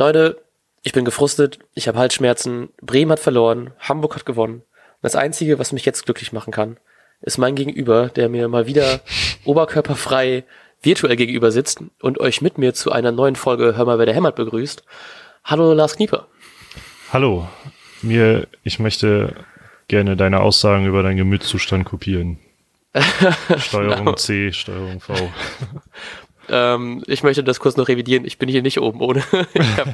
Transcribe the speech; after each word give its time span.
Leute, 0.00 0.42
ich 0.80 0.94
bin 0.94 1.04
gefrustet, 1.04 1.58
ich 1.74 1.86
habe 1.86 1.98
Halsschmerzen, 1.98 2.70
Bremen 2.80 3.12
hat 3.12 3.20
verloren, 3.20 3.72
Hamburg 3.80 4.14
hat 4.14 4.24
gewonnen. 4.24 4.62
Und 4.62 5.02
das 5.02 5.14
Einzige, 5.14 5.58
was 5.58 5.72
mich 5.72 5.84
jetzt 5.84 6.06
glücklich 6.06 6.32
machen 6.32 6.54
kann, 6.54 6.78
ist 7.20 7.36
mein 7.36 7.54
Gegenüber, 7.54 8.08
der 8.08 8.30
mir 8.30 8.48
mal 8.48 8.66
wieder 8.66 9.02
oberkörperfrei 9.44 10.44
virtuell 10.80 11.16
gegenüber 11.16 11.52
sitzt 11.52 11.82
und 12.00 12.18
euch 12.18 12.40
mit 12.40 12.56
mir 12.56 12.72
zu 12.72 12.90
einer 12.92 13.12
neuen 13.12 13.36
Folge 13.36 13.76
Hör 13.76 13.84
mal, 13.84 13.98
wer 13.98 14.06
der 14.06 14.14
hämmert 14.14 14.36
begrüßt. 14.36 14.84
Hallo 15.44 15.74
Lars 15.74 15.96
Knieper. 15.96 16.28
Hallo, 17.12 17.46
mir, 18.00 18.48
ich 18.64 18.78
möchte 18.78 19.34
gerne 19.88 20.16
deine 20.16 20.40
Aussagen 20.40 20.86
über 20.86 21.02
deinen 21.02 21.18
Gemütszustand 21.18 21.84
kopieren. 21.84 22.38
Steuerung 23.58 24.04
no. 24.06 24.12
C, 24.14 24.50
Steuerung 24.50 24.98
V. 25.00 25.12
ähm, 26.50 27.02
ich 27.06 27.22
möchte 27.22 27.44
das 27.44 27.60
kurz 27.60 27.76
noch 27.76 27.88
revidieren. 27.88 28.24
Ich 28.24 28.38
bin 28.38 28.48
hier 28.48 28.62
nicht 28.62 28.80
oben 28.80 29.00
ohne. 29.00 29.22
hab, 29.32 29.88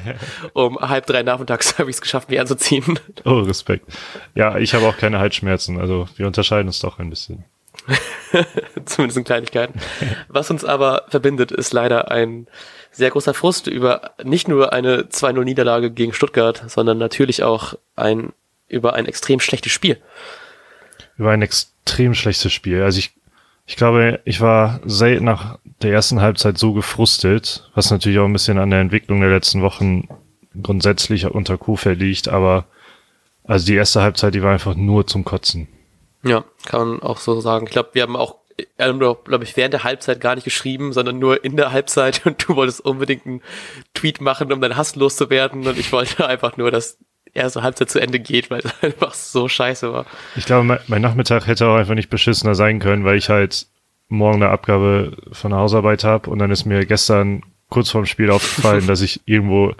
um 0.53 0.77
halb 0.79 1.05
drei 1.05 1.23
nachmittags 1.23 1.77
habe 1.79 1.89
ich 1.89 1.97
es 1.97 2.01
geschafft, 2.01 2.29
mich 2.29 2.39
anzuziehen. 2.39 2.99
Oh, 3.25 3.39
Respekt. 3.39 3.85
Ja, 4.35 4.57
ich 4.57 4.73
habe 4.73 4.87
auch 4.87 4.97
keine 4.97 5.19
Halsschmerzen. 5.19 5.79
Also 5.79 6.07
wir 6.15 6.27
unterscheiden 6.27 6.67
uns 6.67 6.79
doch 6.79 6.99
ein 6.99 7.09
bisschen. 7.09 7.45
Zumindest 8.85 9.17
in 9.17 9.23
Kleinigkeiten. 9.23 9.79
Was 10.27 10.49
uns 10.51 10.65
aber 10.65 11.05
verbindet, 11.09 11.51
ist 11.51 11.73
leider 11.73 12.11
ein 12.11 12.47
sehr 12.91 13.11
großer 13.11 13.33
Frust 13.33 13.67
über 13.67 14.11
nicht 14.23 14.47
nur 14.47 14.73
eine 14.73 15.03
2-0-Niederlage 15.03 15.91
gegen 15.91 16.13
Stuttgart, 16.13 16.63
sondern 16.67 16.97
natürlich 16.97 17.43
auch 17.43 17.75
ein, 17.95 18.33
über 18.67 18.93
ein 18.93 19.05
extrem 19.05 19.39
schlechtes 19.39 19.71
Spiel. 19.71 19.97
Über 21.17 21.31
ein 21.31 21.41
extrem 21.41 22.13
schlechtes 22.13 22.51
Spiel. 22.51 22.81
Also 22.81 22.99
ich, 22.99 23.13
ich 23.67 23.75
glaube, 23.75 24.21
ich 24.23 24.39
war 24.39 24.79
selten 24.85 25.25
nach 25.25 25.59
der 25.81 25.91
ersten 25.91 26.21
Halbzeit 26.21 26.57
so 26.57 26.73
gefrustet, 26.73 27.69
was 27.75 27.91
natürlich 27.91 28.17
auch 28.17 28.25
ein 28.25 28.33
bisschen 28.33 28.57
an 28.57 28.71
der 28.71 28.79
Entwicklung 28.79 29.19
der 29.19 29.29
letzten 29.29 29.61
Wochen 29.61 30.07
grundsätzlich 30.63 31.25
unter 31.25 31.57
Kofeld 31.57 31.99
liegt, 31.99 32.29
aber 32.29 32.65
also 33.43 33.65
die 33.65 33.75
erste 33.75 34.01
Halbzeit, 34.01 34.33
die 34.33 34.41
war 34.41 34.53
einfach 34.53 34.75
nur 34.75 35.05
zum 35.05 35.25
Kotzen. 35.25 35.67
Ja, 36.23 36.45
kann 36.65 36.87
man 36.87 37.01
auch 37.01 37.17
so 37.19 37.39
sagen. 37.41 37.67
Ich 37.67 37.71
glaube, 37.71 37.89
wir 37.93 38.03
haben 38.03 38.15
auch, 38.15 38.37
glaube 38.77 39.43
ich, 39.43 39.55
während 39.55 39.73
der 39.73 39.83
Halbzeit 39.83 40.21
gar 40.21 40.35
nicht 40.35 40.45
geschrieben, 40.45 40.93
sondern 40.93 41.19
nur 41.19 41.43
in 41.43 41.57
der 41.57 41.73
Halbzeit 41.73 42.21
und 42.25 42.47
du 42.47 42.55
wolltest 42.55 42.81
unbedingt 42.81 43.25
einen 43.25 43.41
Tweet 43.93 44.21
machen, 44.21 44.51
um 44.51 44.61
deinen 44.61 44.77
Hass 44.77 44.95
loszuwerden 44.95 45.67
und 45.67 45.77
ich 45.77 45.91
wollte 45.91 46.25
einfach 46.27 46.55
nur, 46.55 46.71
dass 46.71 46.97
erste 47.33 47.63
Halbzeit 47.63 47.89
zu 47.89 47.99
Ende 47.99 48.19
geht, 48.19 48.49
weil 48.49 48.61
es 48.63 48.73
einfach 48.81 49.13
so 49.13 49.47
scheiße 49.47 49.91
war. 49.91 50.05
Ich 50.35 50.45
glaube, 50.45 50.63
mein, 50.63 50.79
mein 50.87 51.01
Nachmittag 51.01 51.47
hätte 51.47 51.67
auch 51.67 51.75
einfach 51.75 51.95
nicht 51.95 52.09
beschissener 52.09 52.55
sein 52.55 52.79
können, 52.79 53.05
weil 53.05 53.17
ich 53.17 53.29
halt 53.29 53.67
morgen 54.09 54.41
eine 54.41 54.51
Abgabe 54.51 55.17
von 55.31 55.51
der 55.51 55.59
Hausarbeit 55.59 56.03
habe 56.03 56.29
und 56.29 56.39
dann 56.39 56.51
ist 56.51 56.65
mir 56.65 56.85
gestern 56.85 57.43
kurz 57.69 57.89
vorm 57.89 58.05
Spiel 58.05 58.31
aufgefallen, 58.31 58.87
dass 58.87 59.01
ich 59.01 59.21
irgendwo 59.25 59.73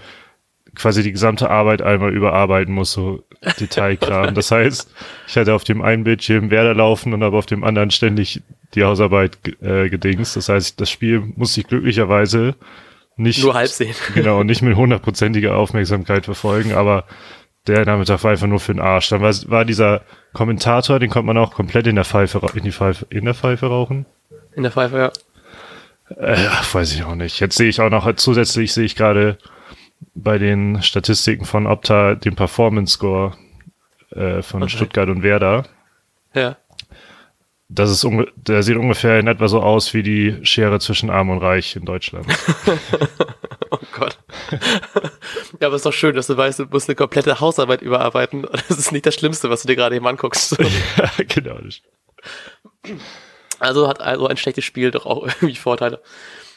quasi 0.76 1.02
die 1.02 1.12
gesamte 1.12 1.50
Arbeit 1.50 1.82
einmal 1.82 2.14
überarbeiten 2.14 2.74
muss, 2.74 2.92
so 2.92 3.24
Detailkram. 3.60 4.36
Das 4.36 4.52
heißt, 4.52 4.92
ich 5.28 5.36
hatte 5.36 5.54
auf 5.56 5.64
dem 5.64 5.82
einen 5.82 6.04
Bildschirm 6.04 6.52
Werder 6.52 6.76
laufen 6.76 7.14
und 7.14 7.24
aber 7.24 7.38
auf 7.38 7.48
dem 7.48 7.64
anderen 7.64 7.90
ständig 7.90 8.42
die 8.76 8.84
Hausarbeit 8.84 9.40
äh, 9.62 9.90
gedingst. 9.90 10.36
Das 10.36 10.50
heißt, 10.50 10.80
das 10.80 10.92
Spiel 10.92 11.34
musste 11.36 11.62
ich 11.62 11.68
glücklicherweise 11.68 12.56
nicht 13.16 13.44
nur 13.44 13.56
halb 13.56 13.70
sehen. 13.70 13.96
Genau, 14.14 14.44
nicht 14.44 14.62
mit 14.62 14.76
hundertprozentiger 14.76 15.58
Aufmerksamkeit 15.58 16.26
verfolgen, 16.26 16.74
aber 16.74 17.06
der 17.68 17.86
Nachmittag 17.86 18.24
war 18.24 18.32
einfach 18.32 18.48
nur 18.48 18.60
für 18.60 18.74
den 18.74 18.82
Arsch. 18.82 19.10
Dann 19.10 19.22
war, 19.22 19.34
war 19.48 19.66
dieser 19.66 20.02
Kommentator, 20.34 21.00
den 21.00 21.10
konnte 21.10 21.28
man 21.28 21.38
auch 21.38 21.54
komplett 21.54 21.88
in 21.88 21.96
der 21.96 22.06
Pfeife, 22.06 22.42
in 22.54 22.64
die 22.64 22.72
Pfeife, 22.72 23.06
in 23.10 23.26
der 23.26 23.34
Pfeife 23.34 23.68
rauchen. 23.68 24.06
In 24.56 24.64
der 24.64 24.72
Pfeife, 24.72 24.98
ja. 24.98 25.12
Äh, 26.16 26.38
weiß 26.72 26.94
ich 26.94 27.04
auch 27.04 27.16
nicht. 27.16 27.40
Jetzt 27.40 27.58
sehe 27.58 27.70
ich 27.70 27.82
auch 27.82 27.90
noch, 27.90 28.12
zusätzlich 28.16 28.74
sehe 28.74 28.86
ich 28.86 28.96
gerade 28.96 29.38
bei 30.16 30.38
den 30.38 30.82
Statistiken 30.82 31.46
von 31.46 31.68
Opta 31.68 32.16
den 32.16 32.36
Performance 32.36 32.94
Score 32.94 33.34
äh, 34.12 34.42
von 34.42 34.64
okay. 34.64 34.72
Stuttgart 34.72 35.10
und 35.10 35.24
Werder. 35.24 35.66
Ja. 36.34 36.56
Das 37.70 37.90
ist 37.90 38.08
der 38.36 38.64
sieht 38.64 38.78
ungefähr 38.78 39.20
in 39.20 39.28
etwa 39.28 39.50
so 39.50 39.62
aus 39.62 39.94
wie 39.94 40.02
die 40.02 40.40
Schere 40.44 40.80
zwischen 40.80 41.10
Arm 41.10 41.30
und 41.30 41.40
Reich 41.40 41.76
in 41.76 41.84
Deutschland. 41.84 42.26
oh 43.72 43.80
Gott. 43.92 44.18
ja, 45.60 45.68
aber 45.68 45.76
es 45.76 45.80
ist 45.80 45.86
doch 45.86 45.94
schön, 45.94 46.16
dass 46.16 46.28
du 46.28 46.38
weißt, 46.38 46.60
du 46.60 46.66
musst 46.66 46.88
eine 46.88 46.96
komplette 46.96 47.42
Hausarbeit 47.42 47.82
überarbeiten. 47.82 48.48
Das 48.70 48.78
ist 48.78 48.94
nicht 48.94 49.06
das 49.06 49.16
Schlimmste, 49.16 49.50
was 49.50 49.64
du 49.64 49.68
dir 49.68 49.76
gerade 49.76 49.98
eben 49.98 50.08
anguckst. 50.08 50.58
ja, 50.98 51.12
genau. 51.28 51.60
Also 53.60 53.88
hat 53.90 54.00
also 54.00 54.28
ein 54.28 54.38
schlechtes 54.38 54.64
Spiel 54.64 54.92
doch 54.92 55.06
auch 55.06 55.24
irgendwie 55.42 55.56
Vorteile. 55.56 56.02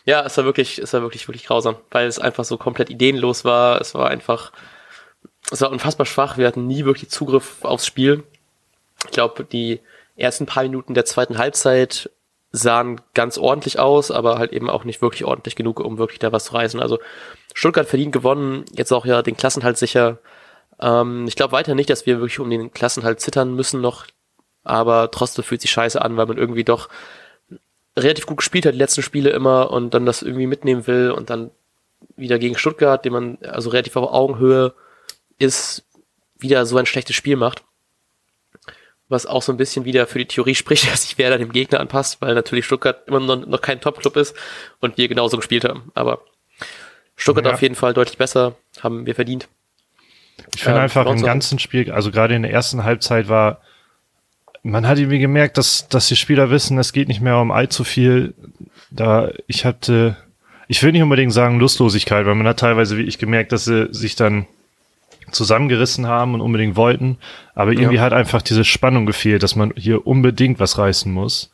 Ja, 0.04 0.25
es 0.25 0.37
war 0.37 0.44
wirklich, 0.44 0.78
es 0.78 0.92
war 0.92 1.03
wirklich, 1.03 1.27
wirklich 1.27 1.44
grausam, 1.44 1.77
weil 1.91 2.06
es 2.06 2.21
einfach 2.21 2.44
so 2.44 2.56
komplett 2.56 2.88
ideenlos 2.88 3.44
war. 3.44 3.81
Es 3.81 3.94
war 3.94 4.09
einfach, 4.10 4.53
es 5.50 5.60
war 5.60 5.71
unfassbar 5.71 6.06
schwach. 6.06 6.38
Wir 6.38 6.47
hatten 6.47 6.69
nie 6.69 6.84
wirklich 6.84 7.10
Zugriff 7.10 7.65
aufs 7.65 7.87
Spiel. 7.87 8.22
Ich 9.06 9.10
glaube, 9.10 9.44
die 9.44 9.81
ersten 10.21 10.47
paar 10.47 10.63
Minuten 10.63 10.95
der 10.95 11.05
zweiten 11.05 11.39
Halbzeit 11.39 12.11
sahen 12.53 13.01
ganz 13.15 13.39
ordentlich 13.39 13.79
aus, 13.79 14.11
aber 14.11 14.39
halt 14.39 14.53
eben 14.53 14.69
auch 14.69 14.85
nicht 14.85 15.03
wirklich 15.03 15.25
ordentlich 15.25 15.55
genug, 15.55 15.81
um 15.81 15.99
wirklich 15.99 16.19
da 16.19 16.33
was 16.33 16.47
zu 16.47 16.55
reißen. 16.55 16.81
Also 16.81 16.99
Stuttgart 17.55 17.87
verdient 17.87 18.13
gewonnen, 18.13 18.65
jetzt 18.73 18.93
auch 18.93 19.07
ja 19.07 19.23
den 19.23 19.37
Klassenhalt 19.37 19.79
sicher. 19.79 20.19
Ähm, 20.81 21.27
ich 21.29 21.37
glaube 21.37 21.53
weiter 21.53 21.75
nicht, 21.75 21.91
dass 21.91 22.07
wir 22.07 22.19
wirklich 22.19 22.41
um 22.41 22.51
den 22.51 22.73
Klassenhalt 22.73 23.21
zittern 23.21 23.55
müssen 23.55 23.81
noch, 23.81 24.07
aber 24.65 25.11
trotzdem 25.11 25.45
fühlt 25.45 25.61
sich 25.61 25.71
scheiße 25.71 26.03
an, 26.03 26.17
weil 26.17 26.27
man 26.27 26.39
irgendwie 26.39 26.65
doch 26.65 26.89
relativ 27.97 28.27
gut 28.27 28.39
gespielt 28.39 28.67
hat, 28.67 28.75
die 28.75 28.79
letzten 28.79 29.03
Spiele 29.03 29.31
immer 29.31 29.71
und 29.71 29.95
dann 29.95 30.07
das 30.07 30.23
irgendwie 30.23 30.47
mitnehmen 30.47 30.87
will 30.87 31.11
und 31.11 31.31
dann 31.31 31.51
wieder 32.17 32.39
gegen 32.39 32.57
Stuttgart, 32.57 33.05
den 33.05 33.13
man 33.13 33.39
also 33.43 33.71
relativ 33.71 33.97
auf 33.97 34.13
Augenhöhe 34.13 34.75
ist, 35.39 35.85
wieder 36.39 36.67
so 36.67 36.77
ein 36.79 36.87
schlechtes 36.87 37.17
Spiel 37.17 37.37
macht. 37.37 37.63
Was 39.10 39.26
auch 39.26 39.43
so 39.43 39.53
ein 39.53 39.59
bisschen 39.59 39.84
wieder 39.84 40.06
für 40.06 40.19
die 40.19 40.26
Theorie 40.26 40.54
spricht, 40.54 40.91
dass 40.93 41.03
sich 41.03 41.19
Werder 41.19 41.37
dem 41.37 41.53
Gegner 41.53 41.81
anpasst, 41.81 42.22
weil 42.22 42.34
natürlich 42.34 42.65
Stuttgart 42.65 43.06
immer 43.06 43.21
noch, 43.21 43.47
noch 43.47 43.60
kein 43.60 43.82
Top-Club 43.82 44.16
ist 44.16 44.34
und 44.81 44.97
wir 44.97 45.09
genauso 45.09 45.37
gespielt 45.37 45.65
haben. 45.65 45.93
Aber 45.94 46.22
Stuttgart 47.16 47.44
ja. 47.44 47.53
auf 47.53 47.60
jeden 47.60 47.75
Fall 47.75 47.93
deutlich 47.93 48.16
besser, 48.16 48.54
haben 48.81 49.04
wir 49.04 49.15
verdient. 49.15 49.48
Ich 50.54 50.62
finde 50.62 50.78
ähm, 50.78 50.84
einfach 50.84 51.04
im 51.04 51.21
ganzen 51.22 51.59
Spiel, 51.59 51.93
also 51.93 52.10
gerade 52.10 52.34
in 52.34 52.43
der 52.43 52.50
ersten 52.50 52.82
Halbzeit 52.84 53.28
war 53.28 53.60
man 54.62 54.87
hat 54.87 54.98
irgendwie 54.98 55.19
gemerkt, 55.19 55.59
dass, 55.59 55.88
dass 55.88 56.09
die 56.09 56.16
Spieler 56.16 56.50
wissen, 56.50 56.78
es 56.78 56.92
geht 56.92 57.09
nicht 57.09 57.21
mehr 57.21 57.38
um 57.38 57.50
allzu 57.50 57.84
viel. 57.84 58.34
Da 58.91 59.31
ich 59.47 59.65
hatte, 59.65 60.16
ich 60.69 60.82
will 60.82 60.92
nicht 60.92 61.03
unbedingt 61.03 61.32
sagen 61.32 61.59
Lustlosigkeit, 61.59 62.27
weil 62.27 62.34
man 62.34 62.47
hat 62.47 62.59
teilweise 62.59 62.97
wie 62.98 63.03
ich 63.03 63.19
gemerkt, 63.19 63.53
dass 63.53 63.65
sie 63.65 63.88
sich 63.92 64.16
dann 64.16 64.47
zusammengerissen 65.33 66.07
haben 66.07 66.35
und 66.35 66.41
unbedingt 66.41 66.77
wollten. 66.77 67.19
Aber 67.55 67.73
irgendwie 67.73 67.97
ja. 67.97 68.03
hat 68.03 68.13
einfach 68.13 68.43
diese 68.43 68.65
Spannung 68.65 69.07
gefehlt, 69.07 69.43
dass 69.43 69.57
man 69.57 69.73
hier 69.77 70.07
unbedingt 70.07 70.61
was 70.61 70.79
reißen 70.79 71.13
muss. 71.13 71.51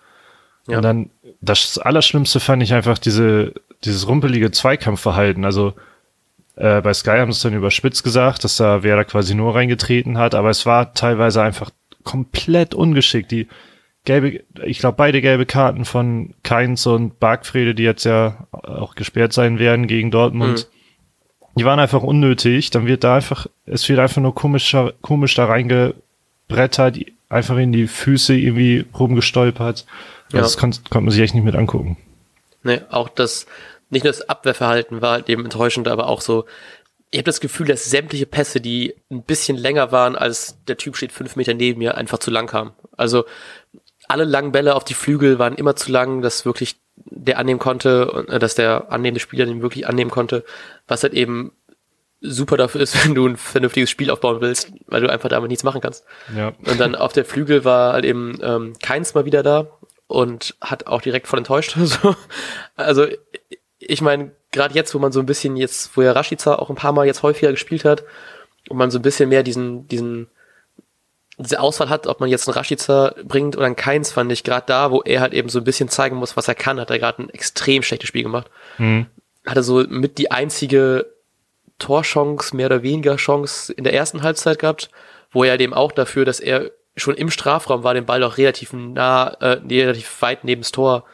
Ja. 0.69 0.79
Und 0.79 0.83
dann, 0.83 1.11
das 1.41 1.79
Allerschlimmste 1.79 2.41
fand 2.41 2.63
ich 2.63 2.75
einfach 2.75 2.99
diese, 2.99 3.53
dieses 3.85 4.09
rumpelige 4.09 4.51
Zweikampfverhalten. 4.51 5.45
Also, 5.45 5.75
äh, 6.57 6.81
bei 6.81 6.95
Sky 6.95 7.19
haben 7.19 7.33
sie 7.33 7.37
es 7.37 7.43
dann 7.43 7.55
überspitzt 7.55 8.03
gesagt, 8.03 8.45
dass 8.45 8.57
da 8.57 8.83
wer 8.83 8.97
da 8.97 9.05
quasi 9.05 9.35
nur 9.35 9.55
reingetreten 9.55 10.19
hat, 10.19 10.35
aber 10.35 10.51
es 10.51 10.67
war 10.67 10.95
teilweise 10.95 11.43
einfach 11.43 11.71
komplett 12.03 12.75
ungeschickt. 12.75 13.31
Die 13.31 13.47
gelbe, 14.05 14.41
ich 14.65 14.79
glaube, 14.79 14.97
beide 14.97 15.21
gelbe 15.21 15.45
Karten 15.45 15.85
von 15.85 16.35
Keins 16.43 16.87
und 16.87 17.21
Bargfrede, 17.21 17.75
die 17.75 17.83
jetzt 17.83 18.05
ja 18.05 18.47
auch 18.53 18.95
gesperrt 18.95 19.35
sein 19.35 19.59
werden 19.59 19.87
gegen 19.87 20.11
Dortmund, 20.11 20.67
mhm. 20.67 20.76
Die 21.57 21.65
waren 21.65 21.81
einfach 21.81 22.03
unnötig. 22.03 22.71
Dann 22.71 22.87
wird 22.87 23.05
da 23.05 23.17
einfach, 23.17 23.47
es 23.67 23.89
wird 23.89 23.99
einfach 23.99 24.23
nur 24.23 24.35
komisch, 24.35 24.77
komisch 25.01 25.35
da 25.35 25.47
reingebrettert, 25.47 26.99
einfach 27.29 27.57
in 27.57 27.73
die 27.73 27.87
Füße 27.87 28.35
irgendwie 28.35 28.85
rumgestolpert. 28.99 29.87
Also 30.27 30.37
ja. 30.37 30.43
Das 30.43 30.57
konnte, 30.57 30.81
konnte 30.91 31.05
man 31.07 31.11
sich 31.11 31.23
echt 31.23 31.35
nicht 31.35 31.45
mit 31.45 31.55
angucken. 31.55 31.97
Nee, 32.63 32.81
auch 32.91 33.09
das, 33.09 33.47
nicht 33.91 34.05
nur 34.05 34.13
das 34.13 34.29
Abwehrverhalten 34.29 35.03
war 35.03 35.13
halt 35.13 35.29
eben 35.29 35.45
enttäuschend, 35.45 35.89
aber 35.89 36.09
auch 36.09 36.21
so 36.21 36.45
ich 37.11 37.19
habe 37.19 37.27
das 37.27 37.41
Gefühl, 37.41 37.67
dass 37.67 37.89
sämtliche 37.89 38.27
Pässe, 38.27 38.61
die 38.61 38.95
ein 39.11 39.23
bisschen 39.23 39.57
länger 39.57 39.93
waren, 39.93 40.17
als 40.17 40.57
der 40.67 40.77
Typ 40.77 40.97
steht 40.97 41.13
fünf 41.13 41.37
Meter 41.37 41.55
neben 41.55 41.79
mir, 41.79 41.97
einfach 41.97 42.19
zu 42.19 42.31
lang 42.31 42.47
kamen. 42.47 42.73
Also 42.97 43.25
alle 44.09 44.25
langen 44.25 44.53
Bälle 44.53 44.75
auf 44.75 44.85
die 44.85 44.95
Flügel 44.95 45.39
waren 45.39 45.55
immer 45.55 45.77
zu 45.77 45.91
lang, 45.91 46.21
dass 46.21 46.45
wirklich 46.45 46.77
der 47.11 47.39
annehmen 47.39 47.61
konnte, 47.61 48.11
und 48.11 48.29
äh, 48.29 48.39
dass 48.39 48.55
der 48.55 48.91
annehmende 48.91 49.21
Spieler 49.21 49.47
den 49.47 49.63
wirklich 49.63 49.87
annehmen 49.87 50.11
konnte, 50.11 50.45
was 50.87 51.03
halt 51.03 51.15
eben 51.15 51.53
super 52.21 52.57
dafür 52.57 52.81
ist, 52.81 53.05
wenn 53.05 53.15
du 53.15 53.27
ein 53.27 53.37
vernünftiges 53.37 53.91
Spiel 53.91 54.11
aufbauen 54.11 54.41
willst, 54.41 54.73
weil 54.87 55.01
du 55.01 55.11
einfach 55.11 55.29
damit 55.29 55.49
nichts 55.49 55.65
machen 55.65 55.81
kannst. 55.81 56.05
Ja. 56.37 56.53
Und 56.67 56.81
dann 56.81 56.95
auf 56.95 57.13
der 57.13 57.25
Flügel 57.25 57.65
war 57.65 57.93
halt 57.93 58.05
eben 58.05 58.39
ähm, 58.43 58.75
keins 58.83 59.15
mal 59.15 59.25
wieder 59.25 59.43
da 59.43 59.69
und 60.07 60.57
hat 60.61 60.87
auch 60.87 61.03
direkt 61.03 61.27
voll 61.27 61.39
enttäuscht. 61.39 61.77
also 62.77 63.07
ich 63.79 64.01
meine, 64.01 64.33
gerade 64.53 64.75
jetzt, 64.75 64.95
wo 64.95 64.99
man 64.99 65.13
so 65.13 65.21
ein 65.21 65.27
bisschen 65.27 65.57
jetzt, 65.57 65.97
wo 65.97 66.03
ja 66.03 66.13
Rashica 66.13 66.55
auch 66.57 66.71
ein 66.71 66.77
paar 66.77 66.93
Mal 66.93 67.07
jetzt 67.07 67.23
häufiger 67.23 67.51
gespielt 67.51 67.85
hat 67.85 68.05
und 68.69 68.77
man 68.77 68.91
so 68.91 68.99
ein 68.99 69.03
bisschen 69.03 69.29
mehr 69.29 69.43
diesen, 69.43 69.87
diesen, 69.89 70.29
diese 71.39 71.61
Auswahl 71.61 71.91
hat, 71.91 72.07
ob 72.07 72.21
man 72.21 72.31
jetzt 72.31 72.49
einen 72.49 72.57
Rashica 72.57 73.15
bringt 73.25 73.57
oder 73.57 73.67
einen 73.67 73.77
Keins, 73.77 74.13
fand 74.13 74.33
ich 74.33 74.43
gerade 74.43 74.67
da, 74.67 74.91
wo 74.91 75.03
er 75.03 75.21
halt 75.21 75.35
eben 75.35 75.49
so 75.49 75.59
ein 75.59 75.65
bisschen 75.65 75.89
zeigen 75.89 76.17
muss, 76.17 76.37
was 76.37 76.49
er 76.49 76.55
kann, 76.55 76.81
hat 76.81 76.91
er 76.91 76.99
gerade 76.99 77.23
ein 77.23 77.31
extrem 77.31 77.83
schlechtes 77.83 78.09
Spiel 78.09 78.23
gemacht. 78.23 78.51
Mhm. 78.79 79.07
Hatte 79.47 79.63
so 79.63 79.85
mit 79.89 80.19
die 80.19 80.31
einzige 80.31 81.07
Torchance, 81.79 82.57
mehr 82.57 82.67
oder 82.67 82.83
weniger 82.83 83.17
Chance 83.17 83.73
in 83.73 83.85
der 83.85 83.93
ersten 83.93 84.23
Halbzeit 84.23 84.59
gehabt, 84.59 84.91
wo 85.31 85.45
er 85.45 85.59
dem 85.59 85.75
auch 85.75 85.93
dafür, 85.93 86.25
dass 86.25 86.41
er 86.41 86.71
schon 86.97 87.15
im 87.15 87.31
Strafraum 87.31 87.85
war, 87.85 87.93
den 87.93 88.07
Ball 88.07 88.23
auch 88.23 88.39
relativ 88.39 88.73
nah, 88.73 89.29
äh, 89.41 89.61
relativ 89.69 90.23
weit 90.23 90.45
neben 90.45 90.63
das 90.63 90.73
Tor 90.73 91.05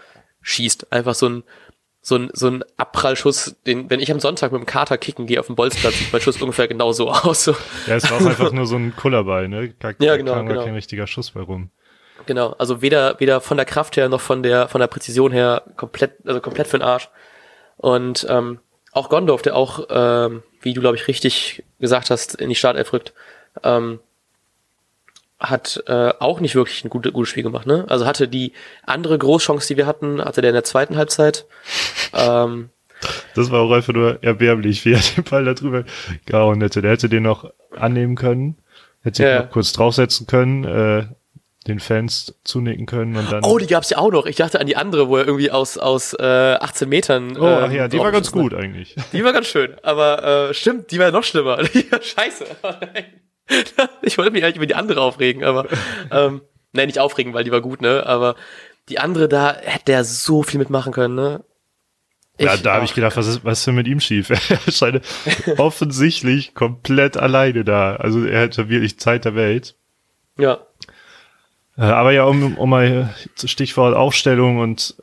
schießt. 0.40 0.92
Einfach 0.92 1.14
so 1.14 1.28
ein, 1.28 1.42
so 2.04 2.16
ein, 2.16 2.30
so 2.32 2.48
ein 2.48 2.64
Abprallschuss, 2.76 3.54
den, 3.64 3.88
wenn 3.88 4.00
ich 4.00 4.10
am 4.10 4.18
Sonntag 4.18 4.50
mit 4.50 4.60
dem 4.60 4.66
Kater 4.66 4.98
kicken 4.98 5.26
gehe 5.26 5.38
auf 5.38 5.46
dem 5.46 5.54
Bolzplatz, 5.54 5.98
sieht 5.98 6.12
mein 6.12 6.20
Schuss 6.20 6.42
ungefähr 6.42 6.66
genau 6.66 6.92
so 6.92 7.10
aus. 7.12 7.44
So. 7.44 7.52
Ja, 7.86 7.94
es 7.94 8.10
war 8.10 8.20
auch 8.20 8.26
einfach 8.26 8.52
nur 8.52 8.66
so 8.66 8.76
ein 8.76 8.94
Kullerball, 8.96 9.48
ne? 9.48 9.68
Gar, 9.78 9.94
ja, 10.00 10.16
genau, 10.16 10.34
kam 10.34 10.46
genau. 10.46 10.64
kein 10.64 10.74
richtiger 10.74 11.06
Schuss 11.06 11.30
bei 11.30 11.40
rum. 11.40 11.70
Genau, 12.26 12.50
also 12.58 12.82
weder, 12.82 13.18
weder 13.20 13.40
von 13.40 13.56
der 13.56 13.66
Kraft 13.66 13.96
her 13.96 14.08
noch 14.08 14.20
von 14.20 14.42
der, 14.42 14.68
von 14.68 14.80
der 14.80 14.88
Präzision 14.88 15.32
her 15.32 15.62
komplett, 15.76 16.14
also 16.26 16.40
komplett 16.40 16.66
für 16.66 16.78
den 16.78 16.86
Arsch. 16.86 17.08
Und 17.76 18.26
ähm, 18.28 18.58
auch 18.92 19.08
Gondorf, 19.08 19.42
der 19.42 19.56
auch, 19.56 19.86
ähm, 19.88 20.42
wie 20.60 20.74
du 20.74 20.80
glaube 20.80 20.96
ich 20.96 21.08
richtig 21.08 21.64
gesagt 21.78 22.10
hast, 22.10 22.34
in 22.34 22.48
die 22.48 22.54
Startelf 22.54 22.92
rückt, 22.92 23.12
ähm, 23.62 24.00
hat 25.42 25.82
äh, 25.86 26.12
auch 26.18 26.40
nicht 26.40 26.54
wirklich 26.54 26.84
ein 26.84 26.90
gutes, 26.90 27.12
gutes 27.12 27.30
Spiel 27.30 27.42
gemacht. 27.42 27.66
Ne? 27.66 27.84
Also 27.88 28.06
hatte 28.06 28.28
die 28.28 28.52
andere 28.84 29.18
Großchance, 29.18 29.68
die 29.68 29.76
wir 29.76 29.86
hatten, 29.86 30.24
hatte 30.24 30.40
der 30.40 30.50
in 30.50 30.54
der 30.54 30.64
zweiten 30.64 30.96
Halbzeit. 30.96 31.46
ähm, 32.14 32.70
das 33.34 33.50
war 33.50 33.60
auch 33.60 33.72
einfach 33.72 33.92
nur 33.92 34.22
erbärmlich, 34.22 34.84
wie 34.84 34.92
er 34.92 35.00
den 35.16 35.24
Ball 35.24 35.44
da 35.44 35.54
drüber 35.54 35.84
gehauen 36.24 36.60
hätte. 36.60 36.82
Der 36.82 36.92
hätte 36.92 37.08
den 37.08 37.24
noch 37.24 37.50
annehmen 37.76 38.14
können, 38.14 38.58
hätte 39.02 39.24
ja. 39.24 39.36
ihn 39.36 39.42
noch 39.44 39.50
kurz 39.50 39.72
draufsetzen 39.72 40.26
können, 40.26 40.64
äh, 40.64 41.06
den 41.66 41.80
Fans 41.80 42.34
zunicken 42.44 42.86
können 42.86 43.16
und 43.16 43.30
dann. 43.30 43.44
Oh, 43.44 43.58
die 43.58 43.66
gab's 43.66 43.90
ja 43.90 43.98
auch 43.98 44.10
noch. 44.10 44.26
Ich 44.26 44.36
dachte 44.36 44.60
an 44.60 44.66
die 44.66 44.76
andere, 44.76 45.08
wo 45.08 45.16
er 45.16 45.26
irgendwie 45.26 45.50
aus, 45.50 45.78
aus 45.78 46.12
äh, 46.14 46.22
18 46.22 46.88
Metern. 46.88 47.36
Oh, 47.36 47.44
ach 47.44 47.70
ja, 47.70 47.88
die 47.88 47.98
war 47.98 48.10
ganz 48.10 48.32
gut 48.32 48.54
eigentlich. 48.54 48.96
Die 49.12 49.22
war 49.24 49.32
ganz 49.32 49.46
schön, 49.46 49.76
aber 49.82 50.50
äh, 50.50 50.54
stimmt, 50.54 50.90
die 50.90 50.98
war 50.98 51.10
noch 51.10 51.24
schlimmer. 51.24 51.62
Die 51.74 51.90
war 51.90 52.02
scheiße. 52.02 52.46
ich 54.02 54.18
wollte 54.18 54.30
mich 54.32 54.44
eigentlich 54.44 54.56
über 54.56 54.66
die 54.66 54.74
andere 54.74 55.00
aufregen, 55.00 55.44
aber 55.44 55.66
ähm, 56.10 56.42
nein, 56.72 56.86
nicht 56.86 56.98
aufregen, 56.98 57.34
weil 57.34 57.44
die 57.44 57.52
war 57.52 57.60
gut, 57.60 57.82
ne? 57.82 58.06
Aber 58.06 58.36
die 58.88 58.98
andere 58.98 59.28
da 59.28 59.54
hätte 59.54 59.92
er 59.92 60.04
so 60.04 60.42
viel 60.42 60.58
mitmachen 60.58 60.92
können, 60.92 61.14
ne? 61.14 61.44
Ich, 62.38 62.46
ja, 62.46 62.56
da 62.56 62.74
habe 62.74 62.84
ich 62.84 62.94
gedacht, 62.94 63.16
was 63.16 63.26
ist, 63.26 63.44
was 63.44 63.58
ist 63.58 63.66
denn 63.66 63.74
mit 63.74 63.86
ihm 63.86 64.00
schief? 64.00 64.30
er 64.66 64.72
scheint 64.72 65.02
offensichtlich 65.58 66.54
komplett 66.54 67.16
alleine 67.16 67.62
da. 67.64 67.96
Also 67.96 68.24
er 68.24 68.40
hätte 68.40 68.68
wirklich 68.68 68.98
Zeit 68.98 69.24
der 69.24 69.34
Welt. 69.34 69.76
Ja. 70.38 70.58
Äh, 71.76 71.82
aber 71.82 72.12
ja, 72.12 72.24
um, 72.24 72.56
um 72.56 72.70
mal 72.70 73.14
Stichwort 73.44 73.94
Aufstellung 73.94 74.58
und 74.58 74.96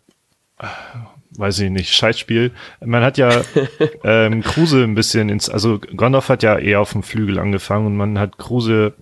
weiß 1.39 1.59
ich 1.59 1.69
nicht, 1.69 1.93
Scheißspiel. 1.93 2.51
Man 2.85 3.03
hat 3.03 3.17
ja 3.17 3.41
ähm, 4.03 4.43
Kruse 4.43 4.83
ein 4.83 4.95
bisschen 4.95 5.29
ins, 5.29 5.49
also 5.49 5.79
Gondorf 5.79 6.29
hat 6.29 6.43
ja 6.43 6.57
eher 6.57 6.81
auf 6.81 6.91
dem 6.91 7.03
Flügel 7.03 7.39
angefangen 7.39 7.87
und 7.87 7.97
man 7.97 8.19
hat 8.19 8.37
Kruse 8.37 8.93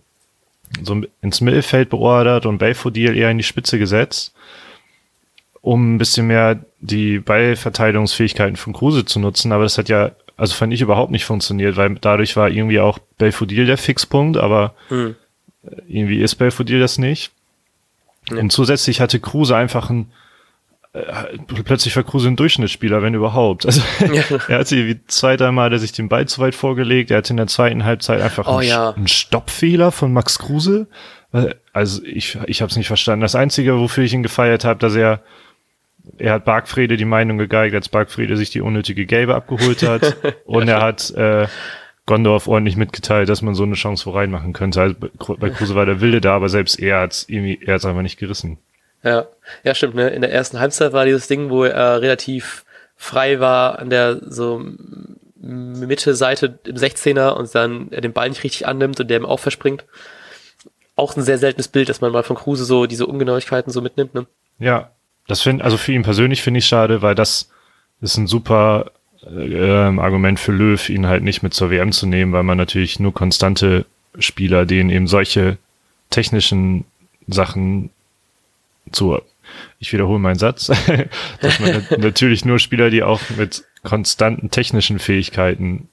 so 0.84 1.02
ins 1.22 1.42
Mittelfeld 1.42 1.90
beordert 1.90 2.46
und 2.46 2.60
Belfodil 2.60 3.18
eher 3.18 3.32
in 3.32 3.38
die 3.38 3.44
Spitze 3.44 3.80
gesetzt, 3.80 4.34
um 5.62 5.96
ein 5.96 5.98
bisschen 5.98 6.28
mehr 6.28 6.60
die 6.80 7.20
Ballverteidigungsfähigkeiten 7.20 8.56
von 8.56 8.74
Kruse 8.74 9.06
zu 9.06 9.20
nutzen. 9.20 9.52
Aber 9.52 9.64
das 9.64 9.78
hat 9.78 9.90
ja, 9.90 10.12
also 10.36 10.54
fand 10.54 10.74
ich 10.74 10.82
überhaupt 10.82 11.12
nicht 11.12 11.26
funktioniert, 11.26 11.76
weil 11.78 11.96
dadurch 11.96 12.36
war 12.36 12.50
irgendwie 12.50 12.80
auch 12.80 13.00
Belfodil 13.18 13.66
der 13.66 13.78
Fixpunkt, 13.78 14.38
aber 14.38 14.76
hm. 14.90 15.16
irgendwie 15.88 16.22
ist 16.22 16.36
Belfodil 16.36 16.80
das 16.80 16.98
nicht. 16.98 17.32
Ja. 18.30 18.38
Und 18.38 18.52
zusätzlich 18.52 19.00
hatte 19.02 19.20
Kruse 19.20 19.56
einfach 19.56 19.90
ein 19.90 20.12
plötzlich 21.66 21.96
war 21.96 22.04
Kruse 22.04 22.28
ein 22.28 22.36
Durchschnittsspieler, 22.36 23.02
wenn 23.02 23.14
überhaupt. 23.14 23.66
Also 23.66 23.82
ja. 24.00 24.24
er 24.48 24.60
hatte 24.60 24.76
wie 24.88 25.00
zwei, 25.08 25.38
dreimal 25.38 25.72
hat 25.72 25.80
sich 25.80 25.92
den 25.92 26.10
Ball 26.10 26.28
zu 26.28 26.42
weit 26.42 26.56
vorgelegt. 26.56 27.12
Er 27.12 27.18
hatte 27.18 27.34
in 27.34 27.38
der 27.38 27.48
zweiten 27.48 27.84
Halbzeit 27.84 28.22
einfach 28.22 28.48
oh, 28.48 28.58
einen, 28.58 28.70
ja. 28.70 28.92
einen 28.92 29.08
Stoppfehler 29.08 29.92
von 29.92 30.14
Max 30.14 30.40
Kruse. 30.40 30.88
Also 31.74 32.04
ich, 32.04 32.38
ich 32.48 32.62
habe 32.62 32.70
es 32.70 32.78
nicht 32.78 32.88
verstanden. 32.88 33.22
Das 33.22 33.36
Einzige, 33.36 33.80
wofür 33.80 34.04
ich 34.04 34.14
ihn 34.14 34.24
gefeiert 34.24 34.66
habe, 34.66 34.80
dass 34.80 34.96
er 34.96 35.22
er 36.18 36.34
hat 36.34 36.46
Bargfrede 36.46 36.96
die 36.96 37.06
Meinung 37.06 37.38
gegeigt, 37.38 37.76
als 37.76 37.90
Bargfrede 37.90 38.38
sich 38.38 38.50
die 38.50 38.62
unnötige 38.62 39.06
Gelbe 39.06 39.36
abgeholt 39.36 39.84
hat. 39.84 40.16
und 40.46 40.68
er 40.68 40.82
hat 40.82 41.12
äh, 41.12 41.48
Gondorf 42.06 42.48
ordentlich 42.48 42.78
mitgeteilt, 42.78 43.30
dass 43.30 43.42
man 43.42 43.56
so 43.56 43.64
eine 43.64 43.76
Chance 43.76 44.06
wo 44.06 44.12
reinmachen 44.12 44.54
könnte. 44.54 44.82
Also 44.82 44.96
bei 45.38 45.50
Kruse 45.50 45.76
war 45.76 45.86
der 45.86 46.00
Wilde 46.00 46.22
da, 46.22 46.36
aber 46.36 46.50
selbst 46.50 46.80
er 46.80 47.02
hat 47.02 47.26
irgendwie, 47.28 47.60
er 47.64 47.76
hat 47.76 47.86
einfach 47.86 48.02
nicht 48.02 48.18
gerissen. 48.18 48.58
Ja, 49.04 49.28
ja, 49.64 49.76
stimmt. 49.76 49.96
Ne? 49.96 50.10
In 50.10 50.22
der 50.22 50.32
ersten 50.32 50.60
Halbzeit 50.60 50.94
war 50.94 51.06
dieses 51.06 51.28
Ding, 51.28 51.50
wo 51.50 51.64
er 51.64 52.02
relativ 52.02 52.66
frei 52.96 53.40
war 53.40 53.80
an 53.80 53.90
der 53.90 54.20
so 54.28 54.66
Mitte 55.40 56.16
Seite 56.16 56.60
im 56.66 56.76
16er 56.76 57.30
und 57.30 57.54
dann 57.54 57.92
er 57.92 58.02
den 58.02 58.14
Ball 58.14 58.30
nicht 58.30 58.44
richtig 58.44 58.68
annimmt 58.68 59.00
und 59.00 59.08
der 59.08 59.20
ihm 59.20 59.26
auch 59.26 59.40
verspringt. 59.40 59.86
Auch 60.96 61.16
ein 61.16 61.22
sehr 61.22 61.38
seltenes 61.38 61.68
Bild, 61.68 61.90
dass 61.90 62.02
man 62.02 62.12
mal 62.12 62.24
von 62.24 62.36
Kruse 62.36 62.66
so 62.66 62.88
diese 62.88 63.06
Ungenauigkeiten 63.06 63.72
so 63.72 63.82
mitnimmt. 63.82 64.16
Ne? 64.16 64.26
Ja, 64.58 64.92
das 65.28 65.42
finde 65.42 65.64
also 65.64 65.78
für 65.78 65.94
ihn 65.94 66.02
persönlich 66.02 66.42
finde 66.42 66.58
ich 66.58 66.66
schade, 66.66 67.02
weil 67.04 67.14
das 67.14 67.50
ist 68.02 68.18
ein 68.18 68.28
super 68.28 68.92
äh, 69.24 70.00
Argument 70.00 70.40
für 70.40 70.52
Löw, 70.52 70.90
ihn 70.90 71.08
halt 71.08 71.24
nicht 71.24 71.44
mit 71.44 71.54
zur 71.54 71.70
WM 71.70 71.92
zu 71.92 72.08
nehmen, 72.08 72.34
weil 72.34 72.44
man 72.44 72.58
natürlich 72.58 73.00
nur 73.00 73.14
konstante 73.14 73.86
Spieler, 74.18 74.66
denen 74.66 74.90
eben 74.90 75.08
solche 75.08 75.58
technischen 76.10 76.86
Sachen 77.28 77.92
zu, 78.92 79.20
ich 79.80 79.94
wiederhole 79.94 80.20
meinen 80.20 80.40
Satz, 80.40 80.68
dass 81.42 81.60
man 81.60 81.88
natürlich 81.98 82.46
nur 82.46 82.60
Spieler, 82.60 82.90
die 82.90 83.04
auch 83.04 83.22
mit 83.38 83.64
konstanten 83.84 84.52
technischen 84.52 85.00
Fähigkeiten 85.00 85.90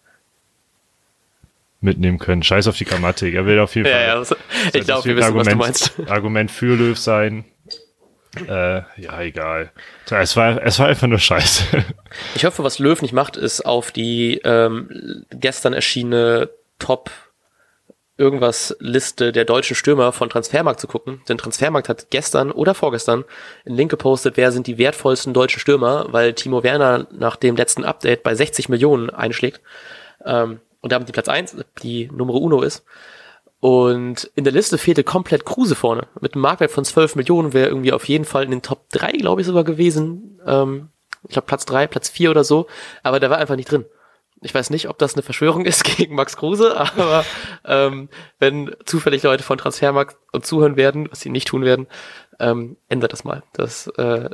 mitnehmen 1.81 2.19
können. 2.19 2.43
Scheiß 2.43 2.67
auf 2.67 2.77
die 2.77 2.87
Grammatik. 2.87 3.35
Er 3.35 3.47
will 3.47 3.61
auf 3.61 3.75
jeden 3.77 3.89
ja, 3.89 3.95
Fall. 3.95 4.07
Ja, 4.07 4.15
also, 4.15 4.37
ich 4.73 4.85
glaube, 4.85 5.05
wir 5.05 5.17
wissen, 5.17 5.27
Argument, 5.27 5.59
was 5.59 5.95
du 5.95 6.01
meinst. 6.01 6.01
Argument 6.11 6.51
für 6.51 6.75
Löw 6.75 6.99
sein. 6.99 7.45
Äh, 8.49 8.83
ja, 9.01 9.21
egal. 9.21 9.71
Es 10.11 10.37
war, 10.37 10.61
es 10.65 10.79
war 10.81 10.89
einfach 10.89 11.07
nur 11.07 11.19
Scheiße. 11.19 11.85
Ich 12.35 12.45
hoffe, 12.45 12.65
was 12.65 12.81
Löw 12.81 13.01
nicht 13.01 13.13
macht, 13.13 13.37
ist 13.37 13.65
auf 13.65 13.93
die 13.93 14.41
ähm, 14.45 15.25
gestern 15.31 15.73
erschienene 15.73 16.51
Top 16.81 17.11
irgendwas 18.17 18.77
Liste 18.79 19.33
der 19.33 19.45
deutschen 19.45 19.75
Stürmer 19.75 20.13
von 20.13 20.31
Transfermarkt 20.31 20.81
zu 20.81 20.87
gucken. 20.87 21.23
Denn 21.29 21.39
Transfermarkt 21.39 21.89
hat 21.89 22.11
gestern 22.11 22.53
oder 22.53 22.75
vorgestern 22.75 23.25
einen 23.67 23.77
Link 23.77 23.91
gepostet, 23.91 24.37
wer 24.37 24.53
sind 24.53 24.67
die 24.67 24.79
wertvollsten 24.79 25.35
deutschen 25.35 25.61
Stürmer, 25.61 26.07
weil 26.11 26.33
Timo 26.33 26.63
Werner 26.63 27.07
nach 27.11 27.37
dem 27.37 27.57
letzten 27.57 27.85
Update 27.85 28.23
bei 28.23 28.35
60 28.35 28.69
Millionen 28.69 29.11
einschlägt. 29.11 29.61
Ähm, 30.25 30.61
und 30.81 30.93
damit 30.93 31.09
die 31.09 31.13
Platz 31.13 31.29
eins, 31.29 31.57
die 31.83 32.11
Nummer 32.13 32.35
Uno 32.35 32.61
ist. 32.61 32.85
Und 33.59 34.31
in 34.35 34.45
der 34.45 34.53
Liste 34.53 34.77
fehlte 34.77 35.03
komplett 35.03 35.47
Kruse 35.47 35.75
vorne. 35.75 36.07
Mit 36.21 36.35
einem 36.35 36.43
Marktwert 36.43 36.71
von 36.71 36.85
12 36.85 37.17
Millionen 37.17 37.55
wäre 37.55 37.69
irgendwie 37.69 37.95
auf 37.95 38.07
jeden 38.07 38.27
Fall 38.27 38.45
in 38.45 38.51
den 38.51 38.61
Top 38.61 38.91
3, 38.91 39.13
glaube 39.13 39.41
ich, 39.41 39.47
sogar 39.47 39.65
gewesen. 39.65 40.39
Ähm, 40.47 40.91
ich 41.23 41.31
glaube 41.31 41.47
Platz 41.47 41.65
3, 41.65 41.87
Platz 41.87 42.11
4 42.11 42.31
oder 42.31 42.45
so. 42.45 42.67
Aber 43.03 43.19
der 43.19 43.31
war 43.31 43.39
einfach 43.39 43.57
nicht 43.57 43.71
drin. 43.71 43.87
Ich 44.45 44.55
weiß 44.55 44.71
nicht, 44.71 44.89
ob 44.89 44.99
das 44.99 45.15
eine 45.15 45.23
Verschwörung 45.23 45.65
ist 45.65 45.85
gegen 45.97 46.15
Max 46.15 46.37
Kruse, 46.37 46.79
aber 46.79 47.25
ähm, 47.65 48.09
wenn 48.39 48.75
zufällig 48.85 49.23
Leute 49.23 49.43
von 49.43 49.59
Transfermarkt 49.59 50.17
und 50.33 50.47
zuhören 50.47 50.77
werden, 50.77 51.09
was 51.11 51.21
sie 51.21 51.31
nicht 51.31 51.49
tun 51.49 51.65
werden, 51.65 51.87
ähm, 52.39 52.77
ändert 52.89 53.13
das 53.13 53.25
mal. 53.25 53.43
Das 53.53 53.87
äh, 53.97 54.29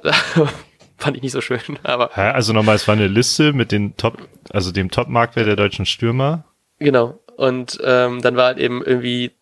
fand 0.99 1.17
ich 1.17 1.23
nicht 1.23 1.33
so 1.33 1.40
schön. 1.40 1.61
Aber 1.83 2.11
Hä? 2.14 2.31
also 2.31 2.52
nochmal, 2.52 2.76
es 2.76 2.88
war 2.88 2.95
eine 2.95 3.09
Liste 3.09 3.52
mit 3.52 3.73
den 3.73 3.97
Top, 3.97 4.19
also 4.50 4.73
dem 4.73 4.90
Top-Marktwert 4.90 5.47
der 5.47 5.57
deutschen 5.57 5.87
Stürmer. 5.87 6.45
Genau. 6.79 7.19
Und 7.37 7.79
ähm, 7.85 8.21
dann 8.21 8.37
war 8.37 8.47
halt 8.47 8.59
eben 8.59 8.85
irgendwie 8.85 9.33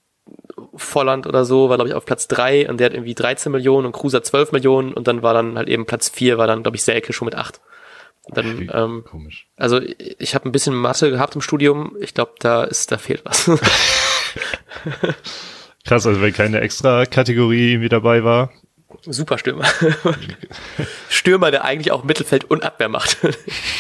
Volland 0.75 1.27
oder 1.27 1.45
so, 1.45 1.69
war 1.69 1.77
glaube 1.77 1.89
ich 1.89 1.95
auf 1.95 2.05
Platz 2.05 2.29
drei 2.29 2.69
und 2.69 2.79
der 2.79 2.87
hat 2.87 2.95
irgendwie 2.95 3.15
13 3.15 3.51
Millionen 3.51 3.87
und 3.87 3.93
Kruse 3.93 4.19
hat 4.19 4.27
12 4.27 4.53
Millionen 4.53 4.93
und 4.93 5.09
dann 5.09 5.23
war 5.23 5.35
dann 5.35 5.57
halt 5.57 5.69
eben 5.69 5.87
Platz 5.87 6.09
vier 6.09 6.39
war 6.39 6.47
dann 6.47 6.63
glaube 6.63 6.77
ich 6.77 6.83
Selke 6.83 7.13
schon 7.13 7.27
mit 7.27 7.35
acht. 7.35 7.61
Dann, 8.29 8.71
ähm, 8.73 9.05
Komisch. 9.09 9.49
Also 9.57 9.81
ich 9.81 10.35
habe 10.35 10.49
ein 10.49 10.53
bisschen 10.53 10.75
Mathe 10.75 11.11
gehabt 11.11 11.35
im 11.35 11.41
Studium. 11.41 11.97
Ich 12.01 12.15
glaube, 12.15 12.35
da 12.41 12.65
ist, 12.65 12.93
da 12.93 12.99
fehlt 12.99 13.25
was. 13.25 13.47
Krass, 15.85 16.07
also 16.07 16.21
wenn 16.21 16.35
keine 16.35 16.61
extra 16.61 17.07
Kategorie 17.07 17.73
irgendwie 17.73 17.89
dabei 17.89 18.23
war. 18.23 18.53
Super 19.03 19.39
Stürmer. 19.39 19.67
Stürmer, 21.09 21.51
der 21.51 21.65
eigentlich 21.65 21.93
auch 21.93 22.05
Mittelfeld 22.05 22.45
und 22.45 22.65
Abwehr 22.65 22.89
macht. 22.89 23.19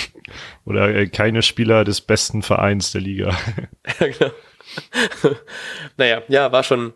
Oder 0.64 0.94
äh, 0.94 1.06
keine 1.08 1.42
Spieler 1.42 1.84
des 1.84 2.00
besten 2.00 2.42
Vereins 2.42 2.92
der 2.92 3.00
Liga. 3.00 3.36
ja, 4.00 4.06
genau. 4.08 4.32
naja, 5.96 6.22
ja, 6.28 6.52
war 6.52 6.62
schon 6.62 6.92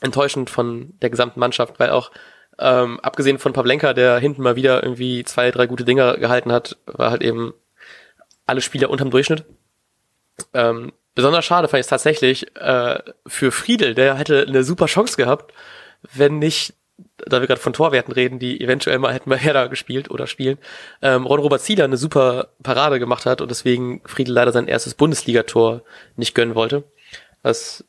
enttäuschend 0.00 0.50
von 0.50 0.94
der 1.00 1.10
gesamten 1.10 1.40
Mannschaft, 1.40 1.78
weil 1.78 1.90
auch 1.90 2.10
ähm, 2.58 3.00
abgesehen 3.00 3.38
von 3.38 3.52
Pavlenka, 3.52 3.94
der 3.94 4.18
hinten 4.18 4.42
mal 4.42 4.56
wieder 4.56 4.82
irgendwie 4.82 5.24
zwei, 5.24 5.50
drei 5.50 5.66
gute 5.66 5.84
Dinger 5.84 6.16
gehalten 6.16 6.52
hat, 6.52 6.76
war 6.86 7.10
halt 7.10 7.22
eben 7.22 7.54
alle 8.46 8.60
Spieler 8.60 8.90
unterm 8.90 9.10
Durchschnitt. 9.10 9.44
Ähm, 10.52 10.92
besonders 11.14 11.44
schade 11.44 11.68
fand 11.68 11.80
ich 11.80 11.84
es 11.86 11.90
tatsächlich 11.90 12.56
äh, 12.56 12.98
für 13.26 13.52
Friedel, 13.52 13.94
der 13.94 14.16
hätte 14.16 14.44
eine 14.46 14.64
super 14.64 14.86
Chance 14.86 15.16
gehabt, 15.16 15.52
wenn 16.12 16.38
nicht 16.38 16.74
da 17.16 17.40
wir 17.40 17.46
gerade 17.46 17.60
von 17.60 17.72
Torwerten 17.72 18.12
reden, 18.12 18.38
die 18.38 18.60
eventuell 18.60 18.98
mal 18.98 19.12
hätten 19.12 19.30
bei 19.30 19.36
Herder 19.36 19.68
gespielt 19.68 20.10
oder 20.10 20.26
spielen, 20.26 20.58
ähm, 21.02 21.26
Ron-Robert 21.26 21.60
Zieler 21.60 21.84
eine 21.84 21.96
super 21.96 22.48
Parade 22.62 22.98
gemacht 22.98 23.26
hat 23.26 23.40
und 23.40 23.50
deswegen 23.50 24.00
Friedel 24.04 24.34
leider 24.34 24.52
sein 24.52 24.68
erstes 24.68 24.94
Bundesligator 24.94 25.82
nicht 26.16 26.34
gönnen 26.34 26.54
wollte. 26.54 26.84
Das 27.42 27.84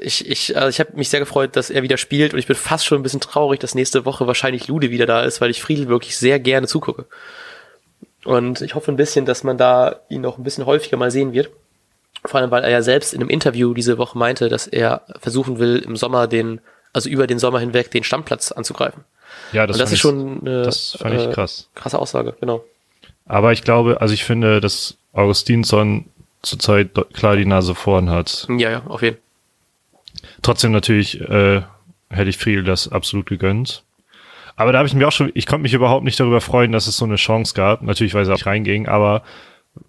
ich, 0.00 0.28
ich, 0.28 0.56
also 0.56 0.68
ich 0.68 0.80
habe 0.80 0.96
mich 0.96 1.08
sehr 1.08 1.20
gefreut, 1.20 1.54
dass 1.54 1.70
er 1.70 1.82
wieder 1.82 1.96
spielt 1.96 2.32
und 2.32 2.38
ich 2.38 2.46
bin 2.46 2.56
fast 2.56 2.84
schon 2.84 2.98
ein 2.98 3.02
bisschen 3.02 3.20
traurig, 3.20 3.60
dass 3.60 3.74
nächste 3.74 4.04
Woche 4.04 4.26
wahrscheinlich 4.26 4.68
Lude 4.68 4.90
wieder 4.90 5.06
da 5.06 5.22
ist, 5.22 5.40
weil 5.40 5.50
ich 5.50 5.62
Friedel 5.62 5.88
wirklich 5.88 6.16
sehr 6.16 6.40
gerne 6.40 6.66
zugucke. 6.66 7.06
Und 8.24 8.60
ich 8.60 8.74
hoffe 8.74 8.90
ein 8.90 8.96
bisschen, 8.96 9.24
dass 9.24 9.44
man 9.44 9.56
da 9.56 10.00
ihn 10.08 10.20
noch 10.20 10.38
ein 10.38 10.44
bisschen 10.44 10.66
häufiger 10.66 10.96
mal 10.96 11.12
sehen 11.12 11.32
wird. 11.32 11.50
Vor 12.24 12.40
allem, 12.40 12.50
weil 12.50 12.64
er 12.64 12.70
ja 12.70 12.82
selbst 12.82 13.14
in 13.14 13.20
einem 13.20 13.30
Interview 13.30 13.72
diese 13.72 13.98
Woche 13.98 14.18
meinte, 14.18 14.48
dass 14.48 14.66
er 14.66 15.02
versuchen 15.20 15.60
will, 15.60 15.78
im 15.78 15.94
Sommer 15.94 16.26
den, 16.26 16.60
also 16.92 17.08
über 17.08 17.28
den 17.28 17.38
Sommer 17.38 17.60
hinweg 17.60 17.92
den 17.92 18.02
Stammplatz 18.02 18.50
anzugreifen. 18.50 19.04
Ja, 19.52 19.66
das, 19.66 19.76
und 19.76 19.80
das 19.80 19.92
ist 19.92 20.00
schon 20.00 20.40
eine 20.40 20.62
das 20.62 20.96
fand 20.98 21.14
ich 21.14 21.26
äh, 21.26 21.32
krass. 21.32 21.68
krasse 21.76 21.98
Aussage, 22.00 22.34
genau. 22.40 22.64
Aber 23.26 23.52
ich 23.52 23.62
glaube, 23.62 24.00
also 24.00 24.12
ich 24.14 24.24
finde, 24.24 24.60
dass 24.60 24.96
Augustinsson 25.12 26.06
zurzeit 26.42 26.90
klar 27.12 27.36
die 27.36 27.44
Nase 27.44 27.76
vorn 27.76 28.10
hat. 28.10 28.48
Ja, 28.48 28.70
ja, 28.70 28.82
auf 28.88 29.02
jeden 29.02 29.16
Fall. 29.16 29.25
Trotzdem 30.46 30.70
natürlich 30.70 31.20
äh, 31.20 31.62
hätte 32.08 32.30
ich 32.30 32.38
Friedel 32.38 32.62
das 32.62 32.86
absolut 32.86 33.26
gegönnt. 33.26 33.82
Aber 34.54 34.70
da 34.70 34.78
habe 34.78 34.86
ich 34.86 34.94
mich 34.94 35.04
auch 35.04 35.10
schon, 35.10 35.32
ich 35.34 35.44
konnte 35.44 35.64
mich 35.64 35.74
überhaupt 35.74 36.04
nicht 36.04 36.20
darüber 36.20 36.40
freuen, 36.40 36.70
dass 36.70 36.86
es 36.86 36.96
so 36.96 37.04
eine 37.04 37.16
Chance 37.16 37.52
gab. 37.52 37.82
Natürlich, 37.82 38.14
weil 38.14 38.24
sie 38.24 38.32
auch 38.32 38.46
reinging, 38.46 38.86
aber 38.86 39.24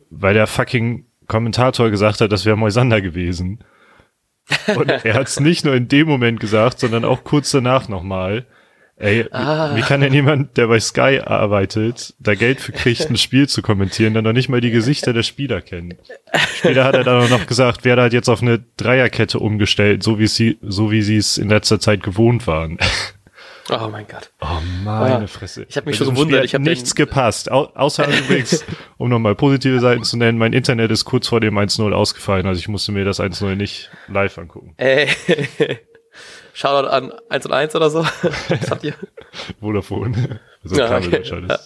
weil 0.10 0.34
der 0.34 0.48
fucking 0.48 1.06
Kommentator 1.28 1.92
gesagt 1.92 2.22
hat, 2.22 2.32
das 2.32 2.44
wäre 2.46 2.58
Moisander 2.58 3.02
gewesen. 3.02 3.64
Und 4.76 4.90
er 4.90 5.14
hat 5.14 5.28
es 5.28 5.40
nicht 5.40 5.64
nur 5.64 5.76
in 5.76 5.90
dem 5.90 6.08
Moment 6.08 6.40
gesagt, 6.40 6.80
sondern 6.80 7.06
auch 7.06 7.24
kurz 7.24 7.52
danach 7.52 7.88
nochmal. 7.88 8.48
Ey, 9.00 9.28
ah. 9.32 9.76
wie 9.76 9.82
kann 9.82 10.02
denn 10.02 10.12
jemand, 10.12 10.58
der 10.58 10.68
bei 10.68 10.80
Sky 10.80 11.22
arbeitet, 11.24 12.16
da 12.20 12.34
Geld 12.34 12.60
für 12.60 12.72
kriegt, 12.72 13.08
ein 13.10 13.18
Spiel 13.18 13.48
zu 13.48 13.62
kommentieren, 13.62 14.16
dann 14.16 14.24
noch 14.24 14.34
nicht 14.34 14.50
mal 14.50 14.60
die 14.60 14.72
Gesichter 14.72 15.14
der 15.14 15.22
Spieler 15.22 15.62
kennt? 15.62 15.98
Später 16.56 16.84
hat 16.84 16.96
er 16.96 17.04
dann 17.04 17.24
auch 17.24 17.30
noch 17.30 17.46
gesagt, 17.46 17.82
wer 17.84 17.96
da 17.96 18.06
hat 18.06 18.14
jetzt 18.14 18.28
auf 18.28 18.42
eine 18.42 18.64
Dreierkette 18.76 19.38
umgestellt, 19.38 20.02
so 20.02 20.18
wie 20.18 20.26
sie, 20.26 20.58
so 20.64 20.90
wie 20.90 21.04
sie 21.04 21.18
es 21.18 21.38
in 21.38 21.50
letzter 21.50 21.80
Zeit 21.80 22.02
gewohnt 22.02 22.48
waren. 22.48 22.80
Oh 23.70 23.90
mein 23.92 24.08
Gott. 24.08 24.32
Oh 24.42 24.62
meine 24.84 25.22
ja. 25.22 25.28
Fresse. 25.28 25.66
Ich 25.70 25.76
habe 25.76 25.90
mich 25.90 25.98
schon 25.98 26.10
gewundert. 26.10 26.46
Ich 26.46 26.54
habe 26.54 26.64
nichts 26.64 26.96
gepasst. 26.96 27.52
Au 27.52 27.66
außer 27.76 28.08
übrigens, 28.26 28.66
um 28.98 29.10
nochmal 29.10 29.36
positive 29.36 29.80
Seiten 29.80 30.06
zu 30.06 30.18
nennen, 30.18 30.38
mein 30.38 30.54
Internet 30.54 30.90
ist 30.90 31.06
kurz 31.06 31.28
vor 31.28 31.42
dem 31.42 31.58
1-0 31.58 31.92
ausgefallen, 31.92 32.48
also 32.48 32.60
ich 32.60 32.68
musste 32.68 32.94
mir 32.94 33.06
das 33.06 33.20
1-0 33.20 33.56
nicht 33.56 33.92
live 34.08 34.38
angucken. 34.38 34.74
Shoutout 36.58 36.88
an 36.88 37.14
1 37.30 37.46
und 37.46 37.52
1 37.52 37.76
oder 37.76 37.92
so. 37.92 38.00
Was 38.50 38.72
habt 38.72 38.84
ihr? 38.84 38.96
Vodafone. 39.60 40.40
Also 40.64 40.76
ja, 40.76 40.98
okay. 40.98 41.22
ja. 41.24 41.60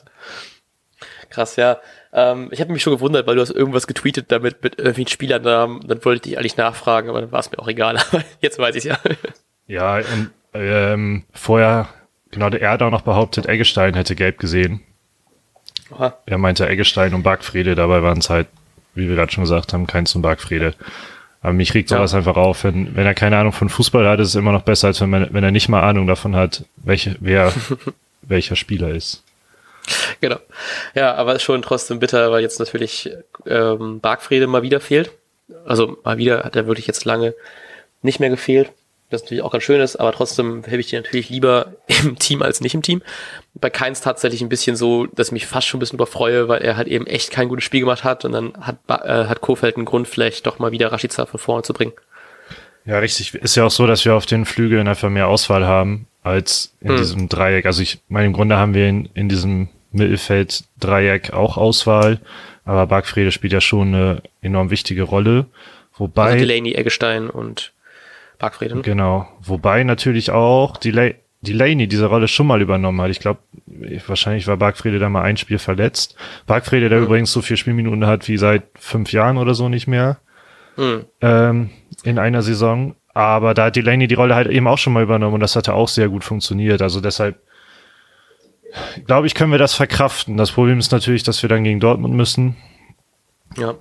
Krass, 1.29 1.55
ja. 1.55 1.79
Ähm, 2.11 2.49
ich 2.51 2.59
habe 2.59 2.73
mich 2.73 2.83
schon 2.83 2.91
gewundert, 2.91 3.25
weil 3.25 3.35
du 3.35 3.41
hast 3.41 3.51
irgendwas 3.51 3.87
getweetet 3.87 4.33
damit 4.33 4.61
mit 4.61 4.79
irgendwelchen 4.79 5.07
Spielernamen. 5.07 5.79
Dann 5.87 6.03
wollte 6.03 6.17
ich 6.17 6.21
dich 6.23 6.37
eigentlich 6.37 6.57
nachfragen, 6.57 7.07
aber 7.07 7.21
dann 7.21 7.31
war 7.31 7.39
es 7.39 7.49
mir 7.49 7.59
auch 7.59 7.69
egal. 7.69 7.95
Aber 8.11 8.21
jetzt 8.41 8.59
weiß 8.59 8.75
ich 8.75 8.83
ja. 8.83 8.99
Ja, 9.65 9.95
und 9.95 10.31
ähm, 10.53 11.23
vorher, 11.31 11.87
genau, 12.31 12.49
er 12.49 12.71
hat 12.71 12.81
auch 12.81 12.91
noch 12.91 13.03
behauptet, 13.03 13.45
Eggestein 13.45 13.93
hätte 13.93 14.15
gelb 14.15 14.39
gesehen. 14.39 14.81
Aha. 15.91 16.17
Er 16.25 16.37
meinte 16.37 16.67
Eggestein 16.67 17.13
und 17.13 17.23
Bargfriede, 17.23 17.75
dabei 17.75 18.03
waren 18.03 18.17
es 18.17 18.29
halt, 18.29 18.47
wie 18.93 19.07
wir 19.07 19.15
gerade 19.15 19.31
schon 19.31 19.45
gesagt 19.45 19.71
haben, 19.71 19.87
keins 19.87 20.13
und 20.15 20.21
Bargfriede. 20.21 20.73
Aber 21.41 21.53
mich 21.53 21.73
regt 21.73 21.89
sowas 21.89 22.11
ja. 22.11 22.19
einfach 22.19 22.37
auf. 22.37 22.63
Wenn, 22.63 22.95
wenn 22.95 23.05
er 23.05 23.15
keine 23.15 23.37
Ahnung 23.37 23.51
von 23.51 23.69
Fußball 23.69 24.07
hat, 24.07 24.19
ist 24.19 24.29
es 24.29 24.35
immer 24.35 24.51
noch 24.51 24.61
besser, 24.61 24.87
als 24.87 25.01
wenn, 25.01 25.09
man, 25.09 25.33
wenn 25.33 25.43
er 25.43 25.51
nicht 25.51 25.69
mal 25.69 25.81
Ahnung 25.81 26.07
davon 26.07 26.35
hat, 26.35 26.65
welche, 26.77 27.15
wer 27.19 27.51
welcher 28.21 28.55
Spieler 28.55 28.89
ist. 28.89 29.23
Genau. 30.21 30.37
Ja, 30.93 31.15
aber 31.15 31.39
schon 31.39 31.63
trotzdem 31.63 31.99
bitter, 31.99 32.31
weil 32.31 32.41
jetzt 32.43 32.59
natürlich 32.59 33.09
ähm, 33.47 33.99
Bargfriede 33.99 34.45
mal 34.45 34.61
wieder 34.61 34.79
fehlt. 34.79 35.11
Also 35.65 35.97
mal 36.03 36.17
wieder 36.17 36.43
hat 36.43 36.55
er 36.55 36.67
wirklich 36.67 36.87
jetzt 36.87 37.05
lange 37.05 37.33
nicht 38.03 38.19
mehr 38.19 38.29
gefehlt 38.29 38.71
das 39.11 39.23
natürlich 39.23 39.43
auch 39.43 39.51
ganz 39.51 39.63
schön 39.63 39.81
ist, 39.81 39.97
aber 39.97 40.11
trotzdem 40.11 40.63
habe 40.65 40.77
ich 40.77 40.87
die 40.87 40.95
natürlich 40.95 41.29
lieber 41.29 41.73
im 42.03 42.17
Team 42.17 42.41
als 42.41 42.61
nicht 42.61 42.73
im 42.73 42.81
Team. 42.81 43.01
Bei 43.53 43.69
Keins 43.69 44.01
tatsächlich 44.01 44.41
ein 44.41 44.49
bisschen 44.49 44.75
so, 44.75 45.05
dass 45.05 45.27
ich 45.27 45.33
mich 45.33 45.45
fast 45.45 45.67
schon 45.67 45.77
ein 45.77 45.81
bisschen 45.81 45.97
überfreue, 45.97 46.47
weil 46.47 46.61
er 46.61 46.77
halt 46.77 46.87
eben 46.87 47.05
echt 47.07 47.31
kein 47.31 47.49
gutes 47.49 47.65
Spiel 47.65 47.81
gemacht 47.81 48.03
hat 48.03 48.25
und 48.25 48.31
dann 48.31 48.53
hat, 48.59 48.77
äh, 48.87 49.25
hat 49.25 49.41
Kofeld 49.41 49.75
einen 49.75 49.85
Grund, 49.85 50.07
vielleicht 50.07 50.47
doch 50.47 50.59
mal 50.59 50.71
wieder 50.71 50.91
Rashica 50.91 51.25
von 51.25 51.39
vorne 51.39 51.63
zu 51.63 51.73
bringen. 51.73 51.93
Ja, 52.85 52.99
richtig. 52.99 53.35
Ist 53.35 53.55
ja 53.55 53.65
auch 53.65 53.71
so, 53.71 53.85
dass 53.85 54.05
wir 54.05 54.15
auf 54.15 54.25
den 54.25 54.45
Flügeln 54.45 54.87
einfach 54.87 55.09
mehr 55.09 55.27
Auswahl 55.27 55.65
haben 55.65 56.07
als 56.23 56.73
in 56.81 56.89
hm. 56.89 56.97
diesem 56.97 57.29
Dreieck. 57.29 57.65
Also 57.65 57.81
ich 57.81 57.99
meine, 58.09 58.27
im 58.27 58.33
Grunde 58.33 58.57
haben 58.57 58.73
wir 58.73 58.87
in, 58.87 59.09
in 59.13 59.29
diesem 59.29 59.69
Mittelfeld-Dreieck 59.91 61.33
auch 61.33 61.57
Auswahl, 61.57 62.19
aber 62.65 62.87
Bargfrede 62.87 63.31
spielt 63.31 63.53
ja 63.53 63.61
schon 63.61 63.89
eine 63.89 64.21
enorm 64.41 64.69
wichtige 64.69 65.03
Rolle. 65.03 65.45
Wobei. 65.97 66.31
Also 66.31 66.45
Delaney, 66.45 66.73
Eggestein 66.73 67.29
und 67.29 67.73
Parkfriede. 68.41 68.75
Ne? 68.75 68.81
Genau. 68.81 69.27
Wobei 69.41 69.83
natürlich 69.83 70.31
auch 70.31 70.77
Delay 70.77 71.15
Delaney 71.43 71.87
diese 71.87 72.05
Rolle 72.05 72.27
schon 72.27 72.45
mal 72.45 72.61
übernommen 72.61 73.01
hat. 73.01 73.09
Ich 73.09 73.19
glaube, 73.19 73.39
wahrscheinlich 74.05 74.45
war 74.45 74.57
Bargfriede 74.57 74.99
da 74.99 75.09
mal 75.09 75.23
ein 75.23 75.37
Spiel 75.37 75.57
verletzt. 75.57 76.15
Bargfriede, 76.45 76.89
der 76.89 76.99
mhm. 76.99 77.05
übrigens 77.05 77.31
so 77.31 77.41
vier 77.41 77.57
Spielminuten 77.57 78.05
hat 78.05 78.27
wie 78.27 78.37
seit 78.37 78.63
fünf 78.75 79.11
Jahren 79.11 79.37
oder 79.37 79.55
so 79.55 79.67
nicht 79.67 79.87
mehr 79.87 80.19
mhm. 80.77 81.05
ähm, 81.21 81.69
in 82.03 82.19
einer 82.19 82.43
Saison. 82.43 82.95
Aber 83.13 83.55
da 83.55 83.65
hat 83.65 83.75
Delaney 83.75 84.07
die 84.07 84.15
Rolle 84.15 84.35
halt 84.35 84.47
eben 84.49 84.67
auch 84.67 84.77
schon 84.77 84.93
mal 84.93 85.03
übernommen 85.03 85.33
und 85.33 85.39
das 85.39 85.55
hatte 85.55 85.73
auch 85.73 85.87
sehr 85.87 86.09
gut 86.09 86.23
funktioniert. 86.23 86.81
Also 86.81 87.01
deshalb 87.01 87.39
glaube 89.05 89.27
ich, 89.27 89.33
können 89.35 89.51
wir 89.51 89.59
das 89.59 89.73
verkraften. 89.73 90.37
Das 90.37 90.51
Problem 90.51 90.79
ist 90.79 90.91
natürlich, 90.91 91.23
dass 91.23 91.41
wir 91.41 91.49
dann 91.49 91.63
gegen 91.63 91.79
Dortmund 91.79 92.13
müssen. 92.13 92.55
Ja. 93.57 93.75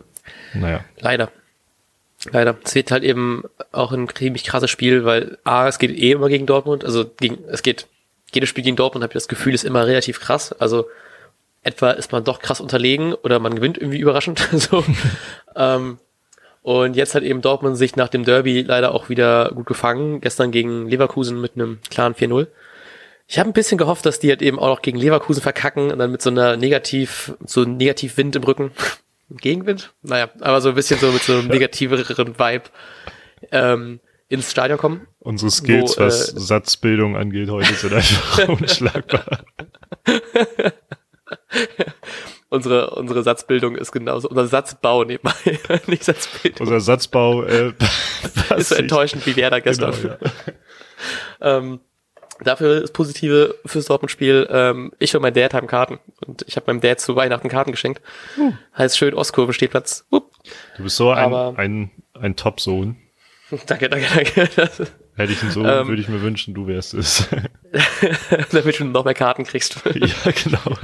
Naja. 0.55 0.81
Leider. 0.99 1.31
Leider. 2.31 2.57
Es 2.65 2.75
wird 2.75 2.91
halt 2.91 3.03
eben 3.03 3.45
auch 3.73 3.93
ein 3.93 4.09
ziemlich 4.15 4.45
krasses 4.45 4.71
Spiel, 4.71 5.05
weil 5.05 5.39
A, 5.45 5.69
es 5.69 5.79
geht 5.79 5.91
eh 5.91 6.13
immer 6.13 6.29
gegen 6.29 6.47
Dortmund, 6.47 6.85
also 6.85 7.07
gegen, 7.19 7.39
es 7.49 7.63
geht, 7.63 7.87
jedes 8.33 8.49
Spiel 8.49 8.65
gegen 8.65 8.77
Dortmund 8.77 9.03
habe 9.03 9.13
ich 9.13 9.15
das 9.15 9.29
Gefühl, 9.29 9.55
ist 9.55 9.65
immer 9.65 9.87
relativ 9.87 10.21
krass. 10.21 10.53
Also 10.53 10.87
etwa 11.63 11.91
ist 11.91 12.13
man 12.13 12.25
doch 12.25 12.41
krass 12.41 12.61
unterlegen 12.61 13.15
oder 13.15 13.39
man 13.39 13.55
gewinnt 13.55 13.79
irgendwie 13.79 13.99
überraschend. 13.99 14.47
so. 14.53 14.85
ähm, 15.57 15.99
und 16.63 16.95
jetzt 16.95 17.15
hat 17.15 17.23
eben 17.23 17.41
Dortmund 17.41 17.79
sich 17.79 17.97
nach 17.97 18.09
dem 18.09 18.25
Derby 18.25 18.63
leider 18.63 18.95
auch 18.95 19.09
wieder 19.09 19.51
gut 19.55 19.67
gefangen. 19.67 20.21
Gestern 20.21 20.51
gegen 20.51 20.89
Leverkusen 20.89 21.41
mit 21.41 21.55
einem 21.55 21.81
klaren 21.91 22.15
4-0. 22.15 22.49
Ich 23.27 23.39
habe 23.39 23.49
ein 23.49 23.55
bisschen 23.55 23.79
gehofft, 23.79 24.05
dass 24.05 24.19
die 24.19 24.29
halt 24.29 24.43
eben 24.43 24.59
auch 24.59 24.67
noch 24.67 24.83
gegen 24.83 24.99
Leverkusen 24.99 25.41
verkacken 25.41 25.91
und 25.91 25.99
dann 25.99 26.11
mit 26.11 26.21
so 26.21 26.31
einer 26.31 26.57
Negativ, 26.57 27.33
so 27.47 27.65
negativ 27.65 28.17
Wind 28.19 28.37
im 28.37 28.45
Rücken 28.45 28.73
Gegenwind? 29.37 29.93
Naja, 30.03 30.31
aber 30.41 30.61
so 30.61 30.71
ein 30.71 30.75
bisschen 30.75 30.99
so 30.99 31.11
mit 31.13 31.23
so 31.23 31.35
einem 31.35 31.47
negativeren 31.49 32.39
Vibe 32.39 32.65
ähm, 33.53 34.01
ins 34.29 34.51
Stadion 34.51 34.79
kommen. 34.79 35.07
Unsere 35.19 35.51
Skills, 35.51 35.97
wo, 35.99 36.03
was 36.03 36.33
äh, 36.35 36.41
Satzbildung 36.41 37.17
angeht, 37.17 37.51
heute 37.51 37.75
sind 37.75 37.93
einfach 37.93 38.49
unschlagbar. 38.61 39.45
unsere, 42.49 42.91
unsere 42.91 43.23
Satzbildung 43.23 43.77
ist 43.77 43.93
genauso, 43.93 44.29
unser 44.29 44.47
Satzbau 44.47 45.05
nebenbei, 45.05 45.59
nicht 45.87 46.05
Satzbildung. 46.05 46.67
Unser 46.67 46.81
Satzbau 46.81 47.43
äh, 47.43 47.73
ist 48.57 48.69
so 48.69 48.75
enttäuschend 48.77 49.27
wie 49.27 49.37
Werder 49.37 49.61
gestern. 49.61 49.93
Genau, 49.93 50.17
ja. 51.41 51.59
ähm, 51.59 51.81
Dafür 52.43 52.81
das 52.81 52.93
Positive 52.93 53.57
fürs 53.67 53.87
Dortmund-Spiel, 53.87 54.49
ähm, 54.51 54.93
ich 54.99 55.15
und 55.15 55.23
mein 55.23 55.35
Dad 55.35 55.53
haben 55.53 55.67
Karten. 55.67 55.99
Und 56.27 56.45
ich 56.47 56.57
habe 56.57 56.67
meinem 56.69 56.81
Dad 56.81 57.01
zu 57.01 57.15
Weihnachten 57.17 57.49
Karten 57.49 57.71
geschenkt. 57.71 58.01
Uh. 58.39 58.53
Heißt 58.77 58.97
schön 58.97 59.15
Ostkurve 59.15 59.53
Stehplatz. 59.53 60.07
Uh. 60.11 60.21
Du 60.77 60.85
bist 60.85 60.97
so 60.97 61.11
ein, 61.11 61.25
Aber, 61.25 61.59
ein, 61.59 61.91
ein 62.15 62.37
Top-Sohn. 62.37 62.97
danke, 63.67 63.89
danke, 63.89 64.07
danke. 64.15 64.89
Hätte 65.17 65.33
ich 65.33 65.43
einen 65.43 65.51
Sohn, 65.51 65.67
ähm, 65.67 65.89
würde 65.89 66.01
ich 66.01 66.09
mir 66.09 66.23
wünschen, 66.23 66.55
du 66.55 66.67
wärst 66.67 66.95
es. 66.95 67.29
damit 68.53 68.81
du 68.81 68.85
noch 68.85 69.05
mehr 69.05 69.15
Karten 69.15 69.45
kriegst. 69.45 69.83
ja, 69.95 70.33
genau. 70.33 70.79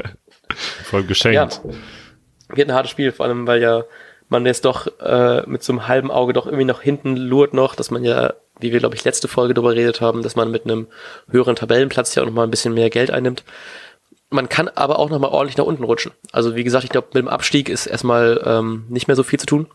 Voll 0.85 1.05
geschenkt. 1.05 1.63
Ja. 1.65 2.57
Wird 2.57 2.69
ein 2.69 2.75
hartes 2.75 2.91
Spiel, 2.91 3.13
vor 3.13 3.27
allem, 3.27 3.47
weil 3.47 3.63
ja 3.63 3.85
man 4.29 4.45
jetzt 4.45 4.65
doch 4.65 4.87
äh, 5.01 5.43
mit 5.47 5.63
so 5.63 5.73
einem 5.73 5.89
halben 5.89 6.11
Auge 6.11 6.33
doch 6.33 6.47
irgendwie 6.47 6.65
noch 6.65 6.83
hinten 6.83 7.17
lurt 7.17 7.55
noch, 7.55 7.75
dass 7.75 7.91
man 7.91 8.05
ja 8.05 8.35
wie 8.59 8.73
wir, 8.73 8.79
glaube 8.79 8.95
ich, 8.95 9.05
letzte 9.05 9.29
Folge 9.29 9.55
darüber 9.55 9.75
geredet 9.75 10.01
haben, 10.01 10.23
dass 10.23 10.37
man 10.37 10.51
mit 10.51 10.65
einem 10.65 10.87
höheren 11.31 11.57
Tabellenplatz 11.57 12.15
ja 12.15 12.23
auch 12.23 12.27
nochmal 12.27 12.47
ein 12.47 12.51
bisschen 12.51 12.75
mehr 12.75 12.91
Geld 12.91 13.11
einnimmt. 13.11 13.45
Man 14.31 14.49
kann 14.49 14.69
aber 14.69 14.99
auch 14.99 15.11
nochmal 15.11 15.31
ordentlich 15.31 15.57
nach 15.57 15.65
unten 15.65 15.85
rutschen. 15.85 16.13
Also 16.33 16.57
wie 16.57 16.65
gesagt, 16.65 16.85
ich 16.85 16.91
glaube, 16.91 17.09
mit 17.09 17.23
dem 17.23 17.29
Abstieg 17.29 17.69
ist 17.69 17.87
erstmal 17.87 18.43
ähm, 18.45 18.85
nicht 18.89 19.09
mehr 19.09 19.17
so 19.17 19.23
viel 19.23 19.39
zu 19.39 19.47
tun. 19.47 19.67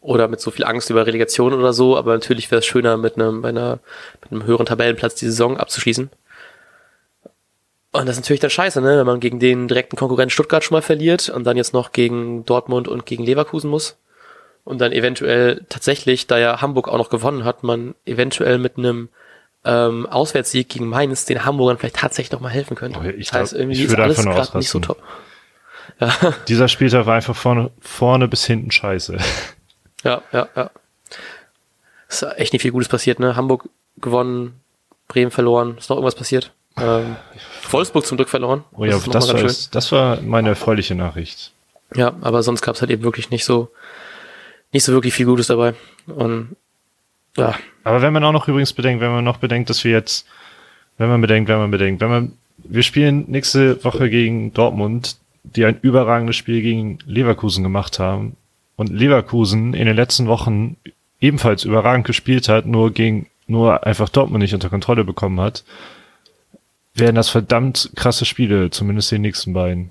Oder 0.00 0.28
mit 0.28 0.40
so 0.40 0.50
viel 0.50 0.64
Angst 0.64 0.90
über 0.90 1.06
Relegation 1.06 1.54
oder 1.54 1.72
so, 1.72 1.96
aber 1.96 2.12
natürlich 2.12 2.50
wäre 2.50 2.58
es 2.58 2.66
schöner, 2.66 2.98
mit 2.98 3.16
einem, 3.16 3.44
einer, 3.44 3.78
mit 4.20 4.30
einem 4.30 4.44
höheren 4.44 4.66
Tabellenplatz 4.66 5.14
die 5.14 5.26
Saison 5.26 5.56
abzuschließen. 5.56 6.10
Und 7.92 8.06
das 8.06 8.16
ist 8.16 8.22
natürlich 8.22 8.40
dann 8.40 8.50
scheiße, 8.50 8.80
ne? 8.82 8.98
wenn 8.98 9.06
man 9.06 9.20
gegen 9.20 9.40
den 9.40 9.68
direkten 9.68 9.96
Konkurrent 9.96 10.32
Stuttgart 10.32 10.62
schon 10.62 10.76
mal 10.76 10.82
verliert 10.82 11.28
und 11.30 11.44
dann 11.44 11.56
jetzt 11.56 11.72
noch 11.72 11.92
gegen 11.92 12.44
Dortmund 12.44 12.88
und 12.88 13.04
gegen 13.04 13.24
Leverkusen 13.24 13.70
muss 13.70 13.96
und 14.70 14.80
dann 14.80 14.92
eventuell 14.92 15.66
tatsächlich, 15.68 16.28
da 16.28 16.38
ja 16.38 16.60
Hamburg 16.62 16.88
auch 16.88 16.96
noch 16.96 17.10
gewonnen 17.10 17.44
hat, 17.44 17.64
man 17.64 17.96
eventuell 18.06 18.58
mit 18.58 18.78
einem 18.78 19.08
ähm, 19.64 20.06
Auswärtssieg 20.06 20.68
gegen 20.68 20.86
Mainz 20.86 21.24
den 21.24 21.44
Hamburgern 21.44 21.76
vielleicht 21.76 21.96
tatsächlich 21.96 22.30
noch 22.30 22.40
mal 22.40 22.50
helfen 22.50 22.76
könnte. 22.76 23.00
Oh, 23.00 23.04
ich, 23.04 23.30
das 23.30 23.38
heißt, 23.38 23.52
irgendwie 23.52 23.82
ist 23.82 23.94
alles 23.98 24.22
gerade 24.22 24.58
nicht 24.58 24.70
so 24.70 24.78
top. 24.78 25.02
Ja. 26.00 26.14
Dieser 26.48 26.68
Spieltag 26.68 27.06
war 27.06 27.16
einfach 27.16 27.34
vorne, 27.34 27.70
vorne 27.80 28.28
bis 28.28 28.44
hinten 28.46 28.70
scheiße. 28.70 29.18
Ja, 30.02 30.22
ja, 30.32 30.48
ja. 30.56 30.70
Ist 32.08 32.22
echt 32.22 32.54
nicht 32.54 32.62
viel 32.62 32.70
Gutes 32.70 32.88
passiert, 32.88 33.20
ne? 33.20 33.36
Hamburg 33.36 33.68
gewonnen, 33.98 34.58
Bremen 35.08 35.30
verloren, 35.30 35.76
ist 35.76 35.90
noch 35.90 35.98
irgendwas 35.98 36.14
passiert? 36.14 36.54
Ähm, 36.78 37.16
Wolfsburg 37.70 38.06
zum 38.06 38.16
Glück 38.16 38.30
verloren. 38.30 38.64
Oh 38.72 38.86
ja, 38.86 38.92
das, 38.92 39.04
das 39.04 39.34
war, 39.34 39.42
das 39.72 39.92
war 39.92 40.22
meine 40.22 40.48
erfreuliche 40.48 40.94
Nachricht. 40.94 41.52
Ja, 41.94 42.14
aber 42.22 42.42
sonst 42.42 42.62
gab 42.62 42.76
es 42.76 42.80
halt 42.80 42.90
eben 42.90 43.02
wirklich 43.02 43.28
nicht 43.28 43.44
so, 43.44 43.68
nicht 44.72 44.84
so 44.84 44.92
wirklich 44.92 45.14
viel 45.14 45.26
Gutes 45.26 45.48
dabei. 45.48 45.74
Und 46.06 46.56
ja. 47.36 47.54
Aber 47.84 48.02
wenn 48.02 48.12
man 48.12 48.24
auch 48.24 48.32
noch 48.32 48.48
übrigens 48.48 48.72
bedenkt, 48.72 49.00
wenn 49.00 49.10
man 49.10 49.24
noch 49.24 49.38
bedenkt, 49.38 49.70
dass 49.70 49.84
wir 49.84 49.92
jetzt, 49.92 50.26
wenn 50.98 51.08
man 51.08 51.20
bedenkt, 51.20 51.48
wenn 51.48 51.58
man 51.58 51.70
bedenkt, 51.70 52.00
wenn 52.00 52.10
man, 52.10 52.32
wir 52.58 52.82
spielen 52.82 53.24
nächste 53.28 53.82
Woche 53.84 54.10
gegen 54.10 54.52
Dortmund, 54.52 55.16
die 55.42 55.64
ein 55.64 55.78
überragendes 55.80 56.36
Spiel 56.36 56.60
gegen 56.62 56.98
Leverkusen 57.06 57.62
gemacht 57.62 57.98
haben 57.98 58.36
und 58.76 58.90
Leverkusen 58.90 59.74
in 59.74 59.86
den 59.86 59.96
letzten 59.96 60.26
Wochen 60.26 60.76
ebenfalls 61.20 61.64
überragend 61.64 62.06
gespielt 62.06 62.48
hat, 62.48 62.66
nur 62.66 62.92
gegen, 62.92 63.26
nur 63.46 63.86
einfach 63.86 64.08
Dortmund 64.08 64.42
nicht 64.42 64.54
unter 64.54 64.68
Kontrolle 64.68 65.04
bekommen 65.04 65.40
hat, 65.40 65.64
werden 66.94 67.16
das 67.16 67.28
verdammt 67.28 67.90
krasse 67.94 68.24
Spiele, 68.24 68.70
zumindest 68.70 69.10
die 69.10 69.18
nächsten 69.18 69.52
beiden. 69.52 69.90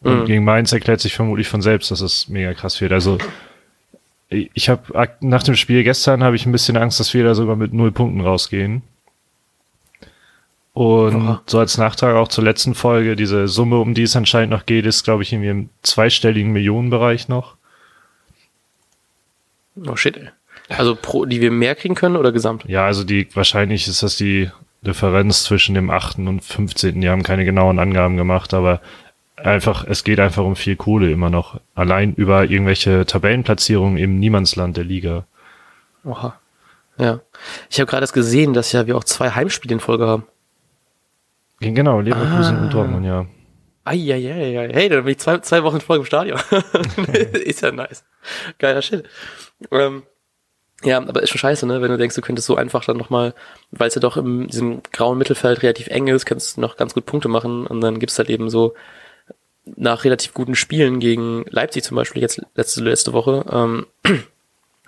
Und 0.00 0.20
mhm. 0.20 0.24
gegen 0.26 0.44
Mainz 0.44 0.72
erklärt 0.72 1.00
sich 1.00 1.14
vermutlich 1.14 1.48
von 1.48 1.60
selbst, 1.60 1.90
dass 1.90 2.00
es 2.00 2.28
mega 2.28 2.54
krass 2.54 2.80
wird. 2.80 2.92
Also 2.92 3.18
ich 4.30 4.68
habe 4.68 5.08
nach 5.20 5.42
dem 5.42 5.56
Spiel 5.56 5.84
gestern 5.84 6.22
habe 6.22 6.36
ich 6.36 6.44
ein 6.44 6.52
bisschen 6.52 6.76
Angst, 6.76 7.00
dass 7.00 7.14
wir 7.14 7.24
da 7.24 7.34
sogar 7.34 7.56
mit 7.56 7.72
null 7.72 7.92
Punkten 7.92 8.20
rausgehen. 8.20 8.82
Und 10.74 11.16
Aha. 11.16 11.42
so 11.46 11.58
als 11.58 11.76
Nachtrag 11.76 12.14
auch 12.14 12.28
zur 12.28 12.44
letzten 12.44 12.74
Folge, 12.74 13.16
diese 13.16 13.48
Summe, 13.48 13.78
um 13.78 13.94
die 13.94 14.04
es 14.04 14.14
anscheinend 14.14 14.50
noch 14.50 14.64
geht, 14.64 14.86
ist, 14.86 15.02
glaube 15.02 15.24
ich, 15.24 15.32
irgendwie 15.32 15.48
im 15.48 15.70
zweistelligen 15.82 16.52
Millionenbereich 16.52 17.28
noch. 17.28 17.56
Oh 19.86 19.96
shit, 19.96 20.16
ey. 20.16 20.28
Also 20.68 20.94
pro, 20.94 21.24
die 21.24 21.40
wir 21.40 21.50
mehr 21.50 21.74
kriegen 21.74 21.94
können 21.94 22.16
oder 22.16 22.30
gesamt? 22.30 22.64
Ja, 22.66 22.84
also 22.84 23.02
die, 23.04 23.26
wahrscheinlich 23.34 23.88
ist 23.88 24.02
das 24.02 24.16
die 24.16 24.50
Differenz 24.82 25.44
zwischen 25.44 25.74
dem 25.74 25.90
8. 25.90 26.18
und 26.18 26.44
15. 26.44 27.00
Die 27.00 27.08
haben 27.08 27.22
keine 27.22 27.44
genauen 27.44 27.78
Angaben 27.78 28.16
gemacht, 28.16 28.54
aber 28.54 28.80
einfach, 29.44 29.84
es 29.86 30.04
geht 30.04 30.20
einfach 30.20 30.44
um 30.44 30.56
viel 30.56 30.76
Kohle 30.76 31.10
immer 31.10 31.30
noch. 31.30 31.60
Allein 31.74 32.14
über 32.14 32.44
irgendwelche 32.44 33.06
Tabellenplatzierungen 33.06 33.98
im 33.98 34.18
Niemandsland 34.18 34.76
der 34.76 34.84
Liga. 34.84 35.26
Oha. 36.04 36.38
Ja. 36.98 37.20
Ich 37.70 37.80
habe 37.80 37.88
gerade 37.88 38.02
das 38.02 38.12
gesehen, 38.12 38.54
dass 38.54 38.72
ja 38.72 38.86
wir 38.86 38.96
auch 38.96 39.04
zwei 39.04 39.30
Heimspiele 39.30 39.74
in 39.74 39.80
Folge 39.80 40.06
haben. 40.06 40.26
Genau, 41.60 42.00
Leverkusen 42.00 42.56
ah. 42.56 42.62
und 42.62 42.74
Dortmund, 42.74 43.06
ja. 43.06 43.26
Eieiei. 43.84 44.70
Hey, 44.72 44.88
dann 44.88 45.04
bin 45.04 45.12
ich 45.12 45.18
zwei, 45.18 45.38
zwei 45.38 45.62
Wochen 45.62 45.76
in 45.76 45.80
Folge 45.80 46.02
im 46.02 46.06
Stadion. 46.06 46.38
ist 47.32 47.62
ja 47.62 47.72
nice. 47.72 48.04
Geiler 48.58 48.82
Shit. 48.82 49.08
Ähm, 49.70 50.02
ja, 50.84 50.98
aber 50.98 51.22
ist 51.22 51.30
schon 51.30 51.38
scheiße, 51.38 51.66
ne? 51.66 51.80
Wenn 51.82 51.90
du 51.90 51.96
denkst, 51.96 52.14
du 52.14 52.20
könntest 52.20 52.46
so 52.46 52.54
einfach 52.54 52.84
dann 52.84 52.96
nochmal, 52.96 53.34
weil 53.70 53.88
es 53.88 53.94
ja 53.94 54.00
doch 54.00 54.16
in 54.16 54.46
diesem 54.46 54.82
grauen 54.92 55.18
Mittelfeld 55.18 55.62
relativ 55.62 55.88
eng 55.88 56.06
ist, 56.06 56.26
kannst 56.26 56.56
du 56.56 56.60
noch 56.60 56.76
ganz 56.76 56.94
gut 56.94 57.06
Punkte 57.06 57.28
machen 57.28 57.66
und 57.66 57.80
dann 57.80 57.98
gibt's 57.98 58.18
halt 58.18 58.30
eben 58.30 58.50
so 58.50 58.74
nach 59.76 60.04
relativ 60.04 60.34
guten 60.34 60.54
Spielen 60.54 61.00
gegen 61.00 61.44
Leipzig 61.48 61.84
zum 61.84 61.96
Beispiel 61.96 62.22
jetzt 62.22 62.42
letzte, 62.54 62.82
letzte 62.82 63.12
Woche, 63.12 63.44
ähm, 63.50 63.86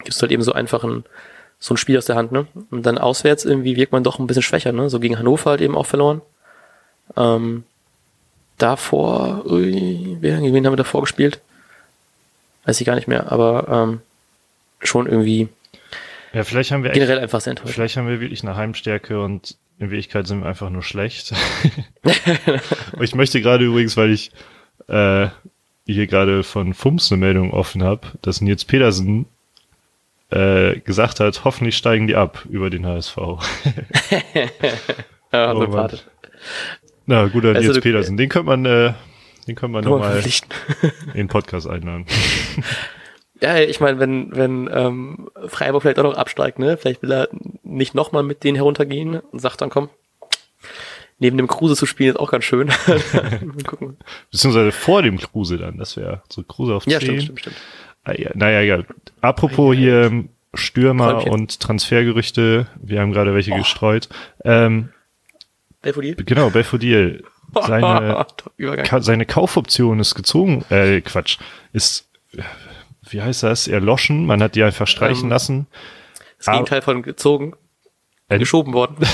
gibst 0.05 0.21
halt 0.23 0.33
eben 0.33 0.43
so 0.43 0.53
einfach 0.53 0.85
ein, 0.85 1.05
so 1.59 1.75
ein 1.75 1.77
Spiel 1.77 1.99
aus 1.99 2.07
der 2.07 2.17
Hand, 2.17 2.33
ne? 2.33 2.47
Und 2.71 2.87
dann 2.87 2.99
auswärts 2.99 3.45
irgendwie 3.45 3.77
wirkt 3.77 3.93
man 3.93 4.05
doch 4.05 4.19
ein 4.19 4.27
bisschen 4.27 4.43
schwächer, 4.43 4.73
ne? 4.73 4.89
So 4.89 5.01
gegen 5.01 5.19
Hannover 5.19 5.51
halt 5.51 5.61
eben 5.61 5.77
auch 5.77 5.87
verloren. 5.87 6.23
Ähm, 7.17 7.65
davor, 8.59 9.45
ui, 9.47 10.19
gegen 10.21 10.55
wen 10.55 10.67
haben 10.67 10.73
wir 10.73 10.77
davor 10.77 11.03
gespielt? 11.03 11.41
Weiß 12.65 12.81
ich 12.81 12.87
gar 12.87 12.95
nicht 12.95 13.09
mehr, 13.09 13.31
aber 13.33 13.67
ähm, 13.69 14.01
schon 14.81 15.07
irgendwie 15.07 15.49
ja, 16.33 16.45
vielleicht 16.45 16.71
haben 16.71 16.85
wir 16.85 16.91
generell 16.91 17.17
echt, 17.17 17.25
einfach 17.25 17.41
sehr 17.41 17.53
enttäuscht. 17.53 17.75
Vielleicht 17.75 17.97
haben 17.97 18.09
wir 18.09 18.21
wirklich 18.21 18.43
eine 18.43 18.57
Heimstärke 18.57 19.21
und 19.21 19.57
in 19.79 19.91
Wirklichkeit 19.91 20.27
sind 20.27 20.41
wir 20.41 20.47
einfach 20.47 20.71
nur 20.71 20.83
schlecht. 20.83 21.33
ich 23.01 23.15
möchte 23.15 23.41
gerade 23.41 23.65
übrigens, 23.65 23.97
weil 23.97 24.11
ich 24.13 24.31
äh, 24.91 25.29
hier 25.87 26.07
gerade 26.07 26.43
von 26.43 26.75
Fums 26.75 27.11
eine 27.11 27.21
Meldung 27.21 27.53
offen 27.53 27.83
habe, 27.83 28.09
dass 28.23 28.41
Nils 28.41 28.65
Pedersen 28.65 29.27
äh, 30.31 30.79
gesagt 30.81 31.21
hat, 31.21 31.45
hoffentlich 31.45 31.77
steigen 31.77 32.07
die 32.07 32.15
ab 32.15 32.47
über 32.49 32.71
den 32.71 32.87
HSV. 32.87 33.17
ja, 35.33 35.53
oh, 35.53 35.61
sympathisch. 35.61 36.05
Na, 37.07 37.27
guter 37.27 37.55
also, 37.55 37.73
Nils 37.73 37.81
Pedersen. 37.81 38.17
Den 38.17 38.29
könnte 38.29 38.47
man, 38.47 38.65
äh, 38.65 38.95
den 39.47 39.57
könnte 39.57 39.73
man 39.73 39.85
nochmal 39.85 40.23
in 41.07 41.15
den 41.15 41.29
Podcast 41.29 41.69
einladen. 41.69 42.07
Ja, 43.43 43.59
ich 43.59 43.81
meine, 43.81 43.99
wenn, 43.99 44.37
wenn 44.37 44.69
ähm, 44.71 45.31
Freiburg 45.47 45.81
vielleicht 45.81 45.99
auch 45.99 46.05
noch 46.05 46.17
absteigt, 46.17 46.59
ne? 46.59 46.77
Vielleicht 46.77 47.01
will 47.01 47.11
er 47.11 47.29
nicht 47.63 47.95
nochmal 47.95 48.23
mit 48.23 48.45
denen 48.45 48.57
heruntergehen 48.57 49.19
und 49.19 49.39
sagt 49.39 49.63
dann, 49.63 49.71
komm, 49.71 49.89
neben 51.21 51.37
dem 51.37 51.47
Kruse 51.47 51.77
zu 51.77 51.87
spielen 51.87 52.11
ist 52.11 52.17
auch 52.19 52.31
ganz 52.31 52.45
schön. 52.45 52.71
gucken. 53.67 53.97
Beziehungsweise 54.31 54.73
vor 54.73 55.03
dem 55.03 55.19
Kruse 55.19 55.59
dann, 55.59 55.79
das 55.79 55.97
wäre 55.97 56.23
so 56.29 56.43
Kruse 56.43 56.75
auf 56.75 56.85
10. 56.85 56.93
Ja, 56.93 57.01
stimmt, 57.01 57.23
stimmt, 57.23 57.41
stimmt. 57.41 57.57
Ah, 58.03 58.15
ja, 58.17 58.31
naja, 58.35 58.61
ja. 58.61 58.83
Apropos 59.21 59.77
ja, 59.77 59.81
ja, 59.81 60.09
hier 60.09 60.25
Stürmer 60.55 61.13
Kolbchen. 61.13 61.33
und 61.33 61.61
Transfergerüchte, 61.61 62.67
wir 62.83 63.01
haben 63.01 63.13
gerade 63.13 63.35
welche 63.35 63.53
oh. 63.53 63.59
gestreut. 63.59 64.09
Ähm, 64.45 64.89
Belfodil? 65.83 66.17
Genau, 66.17 66.51
Belfodil. 66.51 67.25
Seine, 67.67 68.27
seine 69.01 69.27
Kaufoption 69.27 69.99
ist 69.99 70.15
gezogen, 70.15 70.65
äh, 70.71 71.01
Quatsch, 71.01 71.39
ist 71.73 72.09
wie 73.09 73.23
heißt 73.23 73.43
das, 73.43 73.69
erloschen. 73.69 74.27
Man 74.27 74.43
hat 74.43 74.55
die 74.55 74.63
einfach 74.63 74.87
streichen 74.87 75.25
ähm, 75.25 75.31
lassen. 75.31 75.67
Das 76.39 76.47
Gegenteil 76.47 76.83
von 76.83 77.03
gezogen. 77.03 77.55
Äh, 78.29 78.39
geschoben 78.39 78.73
worden. 78.73 78.97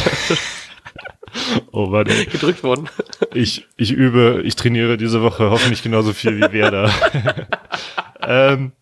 oh, 1.73 1.91
warte. 1.91 2.27
Gedrückt 2.33 2.63
worden. 2.63 2.89
Ich, 3.35 3.67
ich 3.77 3.93
übe, 3.93 4.41
ich 4.45 4.57
trainiere 4.57 4.97
diese 4.97 5.21
Woche 5.21 5.51
hoffentlich 5.51 5.83
genauso 5.83 6.15
viel 6.15 6.39
wie 6.39 6.53
Werder. 6.53 6.91
ähm, 8.23 8.73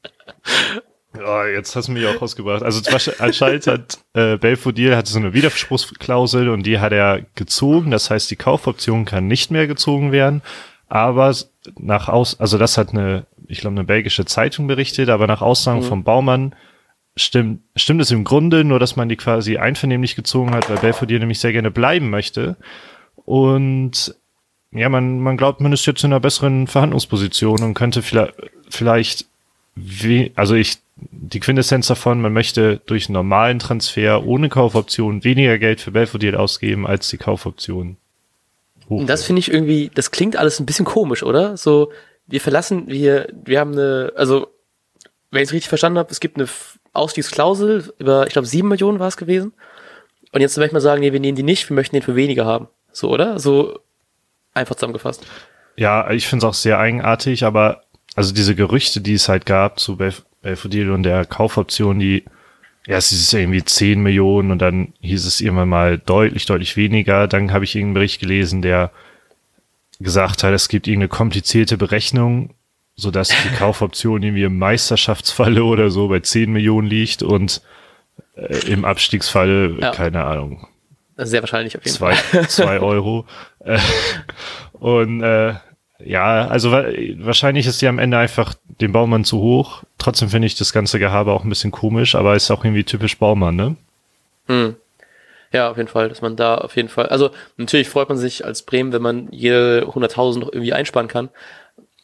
oh, 1.18 1.42
jetzt 1.52 1.74
hast 1.74 1.88
du 1.88 1.92
mich 1.92 2.06
auch 2.06 2.22
rausgebracht. 2.22 2.62
Also 2.62 2.80
anscheinend 3.18 3.66
hat 3.66 3.98
äh, 4.12 4.36
Belfodil 4.36 4.94
hat 4.94 5.08
so 5.08 5.18
eine 5.18 5.34
Widerspruchsklausel 5.34 6.50
und 6.50 6.64
die 6.64 6.78
hat 6.78 6.92
er 6.92 7.22
gezogen. 7.34 7.90
Das 7.90 8.10
heißt, 8.10 8.30
die 8.30 8.36
Kaufoption 8.36 9.06
kann 9.06 9.26
nicht 9.26 9.50
mehr 9.50 9.66
gezogen 9.66 10.12
werden. 10.12 10.40
Aber 10.88 11.34
nach 11.76 12.08
aus, 12.08 12.38
also 12.38 12.56
das 12.56 12.78
hat 12.78 12.90
eine 12.90 13.26
ich 13.48 13.60
glaube, 13.60 13.76
eine 13.76 13.84
belgische 13.84 14.24
Zeitung 14.24 14.66
berichtet, 14.66 15.08
aber 15.08 15.26
nach 15.26 15.42
Aussagen 15.42 15.80
mhm. 15.80 15.84
vom 15.84 16.04
Baumann 16.04 16.54
stimmt, 17.16 17.62
stimmt 17.76 18.00
es 18.00 18.10
im 18.10 18.24
Grunde, 18.24 18.64
nur 18.64 18.78
dass 18.78 18.96
man 18.96 19.08
die 19.08 19.16
quasi 19.16 19.56
einvernehmlich 19.58 20.16
gezogen 20.16 20.54
hat, 20.54 20.68
weil 20.68 20.78
Belfodil 20.78 21.18
nämlich 21.18 21.38
sehr 21.40 21.52
gerne 21.52 21.70
bleiben 21.70 22.10
möchte. 22.10 22.56
Und 23.24 24.14
ja, 24.72 24.88
man, 24.88 25.20
man 25.20 25.36
glaubt, 25.36 25.60
man 25.60 25.72
ist 25.72 25.86
jetzt 25.86 26.02
in 26.02 26.12
einer 26.12 26.20
besseren 26.20 26.66
Verhandlungsposition 26.66 27.62
und 27.62 27.74
könnte 27.74 28.02
vielleicht, 28.02 28.34
vielleicht 28.68 29.26
wie, 29.76 30.32
also 30.34 30.54
ich, 30.54 30.78
die 30.96 31.40
Quintessenz 31.40 31.86
davon, 31.86 32.20
man 32.20 32.32
möchte 32.32 32.80
durch 32.86 33.08
einen 33.08 33.14
normalen 33.14 33.58
Transfer 33.58 34.24
ohne 34.24 34.48
Kaufoption 34.48 35.24
weniger 35.24 35.58
Geld 35.58 35.80
für 35.80 35.90
Belfodil 35.90 36.36
ausgeben 36.36 36.86
als 36.86 37.08
die 37.08 37.18
Kaufoption. 37.18 37.96
Hoch. 38.88 39.04
Das 39.06 39.24
finde 39.24 39.40
ich 39.40 39.50
irgendwie, 39.50 39.90
das 39.94 40.10
klingt 40.10 40.36
alles 40.36 40.60
ein 40.60 40.66
bisschen 40.66 40.84
komisch, 40.84 41.22
oder? 41.22 41.56
So, 41.56 41.90
wir 42.26 42.40
verlassen, 42.40 42.86
wir, 42.86 43.28
wir 43.44 43.60
haben 43.60 43.72
eine, 43.72 44.12
also, 44.16 44.48
wenn 45.30 45.42
ich 45.42 45.48
es 45.48 45.52
richtig 45.52 45.68
verstanden 45.68 45.98
habe, 45.98 46.10
es 46.10 46.20
gibt 46.20 46.36
eine 46.36 46.46
Ausstiegsklausel 46.94 47.92
über, 47.98 48.26
ich 48.26 48.32
glaube, 48.32 48.48
sieben 48.48 48.68
Millionen 48.68 48.98
war 48.98 49.08
es 49.08 49.16
gewesen. 49.16 49.52
Und 50.32 50.40
jetzt 50.40 50.56
möchte 50.56 50.74
man 50.74 50.82
sagen, 50.82 51.00
nee, 51.00 51.12
wir 51.12 51.20
nehmen 51.20 51.36
die 51.36 51.42
nicht, 51.42 51.68
wir 51.68 51.74
möchten 51.74 51.96
den 51.96 52.02
für 52.02 52.16
weniger 52.16 52.44
haben. 52.46 52.68
So, 52.92 53.10
oder? 53.10 53.38
So 53.38 53.78
einfach 54.54 54.76
zusammengefasst. 54.76 55.26
Ja, 55.76 56.10
ich 56.10 56.26
finde 56.26 56.46
es 56.46 56.50
auch 56.50 56.54
sehr 56.54 56.78
eigenartig, 56.78 57.44
aber 57.44 57.82
also 58.16 58.32
diese 58.32 58.54
Gerüchte, 58.54 59.00
die 59.00 59.14
es 59.14 59.28
halt 59.28 59.46
gab 59.46 59.80
zu 59.80 59.98
Belfodil 60.42 60.90
und 60.90 61.02
der 61.02 61.24
Kaufoption, 61.24 61.98
die, 61.98 62.24
ja, 62.86 62.96
es 62.96 63.10
ist 63.10 63.32
irgendwie 63.32 63.64
10 63.64 64.00
Millionen 64.00 64.52
und 64.52 64.60
dann 64.60 64.92
hieß 65.00 65.26
es 65.26 65.40
irgendwann 65.40 65.68
mal 65.68 65.98
deutlich, 65.98 66.46
deutlich 66.46 66.76
weniger. 66.76 67.26
Dann 67.26 67.52
habe 67.52 67.64
ich 67.64 67.74
irgendeinen 67.74 67.94
Bericht 67.94 68.20
gelesen, 68.20 68.62
der 68.62 68.92
gesagt 70.00 70.42
hat, 70.42 70.52
es 70.52 70.68
gibt 70.68 70.86
irgendeine 70.86 71.08
komplizierte 71.08 71.76
Berechnung, 71.76 72.54
so 72.96 73.10
dass 73.10 73.28
die 73.28 73.54
Kaufoption 73.56 74.22
irgendwie 74.22 74.44
im 74.44 74.58
Meisterschaftsfalle 74.58 75.64
oder 75.64 75.90
so 75.90 76.08
bei 76.08 76.20
10 76.20 76.52
Millionen 76.52 76.88
liegt 76.88 77.22
und 77.22 77.60
äh, 78.36 78.70
im 78.70 78.84
Abstiegsfalle, 78.84 79.76
ja. 79.80 79.90
keine 79.90 80.24
Ahnung. 80.24 80.68
Sehr 81.16 81.42
wahrscheinlich 81.42 81.76
auf 81.76 81.84
jeden 81.84 81.96
zwei, 81.96 82.14
Fall. 82.14 82.48
Zwei 82.48 82.80
Euro. 82.80 83.24
Äh, 83.60 83.78
und 84.72 85.22
äh, 85.22 85.54
ja, 86.04 86.48
also 86.48 86.72
wahrscheinlich 86.72 87.66
ist 87.66 87.80
die 87.80 87.86
am 87.86 87.98
Ende 87.98 88.18
einfach 88.18 88.54
dem 88.80 88.92
Baumann 88.92 89.24
zu 89.24 89.38
hoch. 89.38 89.84
Trotzdem 89.98 90.28
finde 90.28 90.46
ich 90.46 90.56
das 90.56 90.72
ganze 90.72 90.98
Gehabe 90.98 91.32
auch 91.32 91.44
ein 91.44 91.48
bisschen 91.48 91.70
komisch, 91.70 92.14
aber 92.14 92.34
ist 92.34 92.50
auch 92.50 92.64
irgendwie 92.64 92.84
typisch 92.84 93.18
Baumann, 93.18 93.56
ne? 93.56 93.76
Hm. 94.48 94.76
Ja, 95.52 95.70
auf 95.70 95.76
jeden 95.76 95.88
Fall, 95.88 96.08
dass 96.08 96.20
man 96.20 96.34
da 96.34 96.56
auf 96.56 96.74
jeden 96.74 96.88
Fall, 96.88 97.06
also 97.06 97.30
natürlich 97.56 97.88
freut 97.88 98.08
man 98.08 98.18
sich 98.18 98.44
als 98.44 98.62
Bremen, 98.62 98.92
wenn 98.92 99.02
man 99.02 99.28
jede 99.30 99.86
100.000 99.86 100.40
noch 100.40 100.52
irgendwie 100.52 100.72
einsparen 100.72 101.06
kann. 101.06 101.28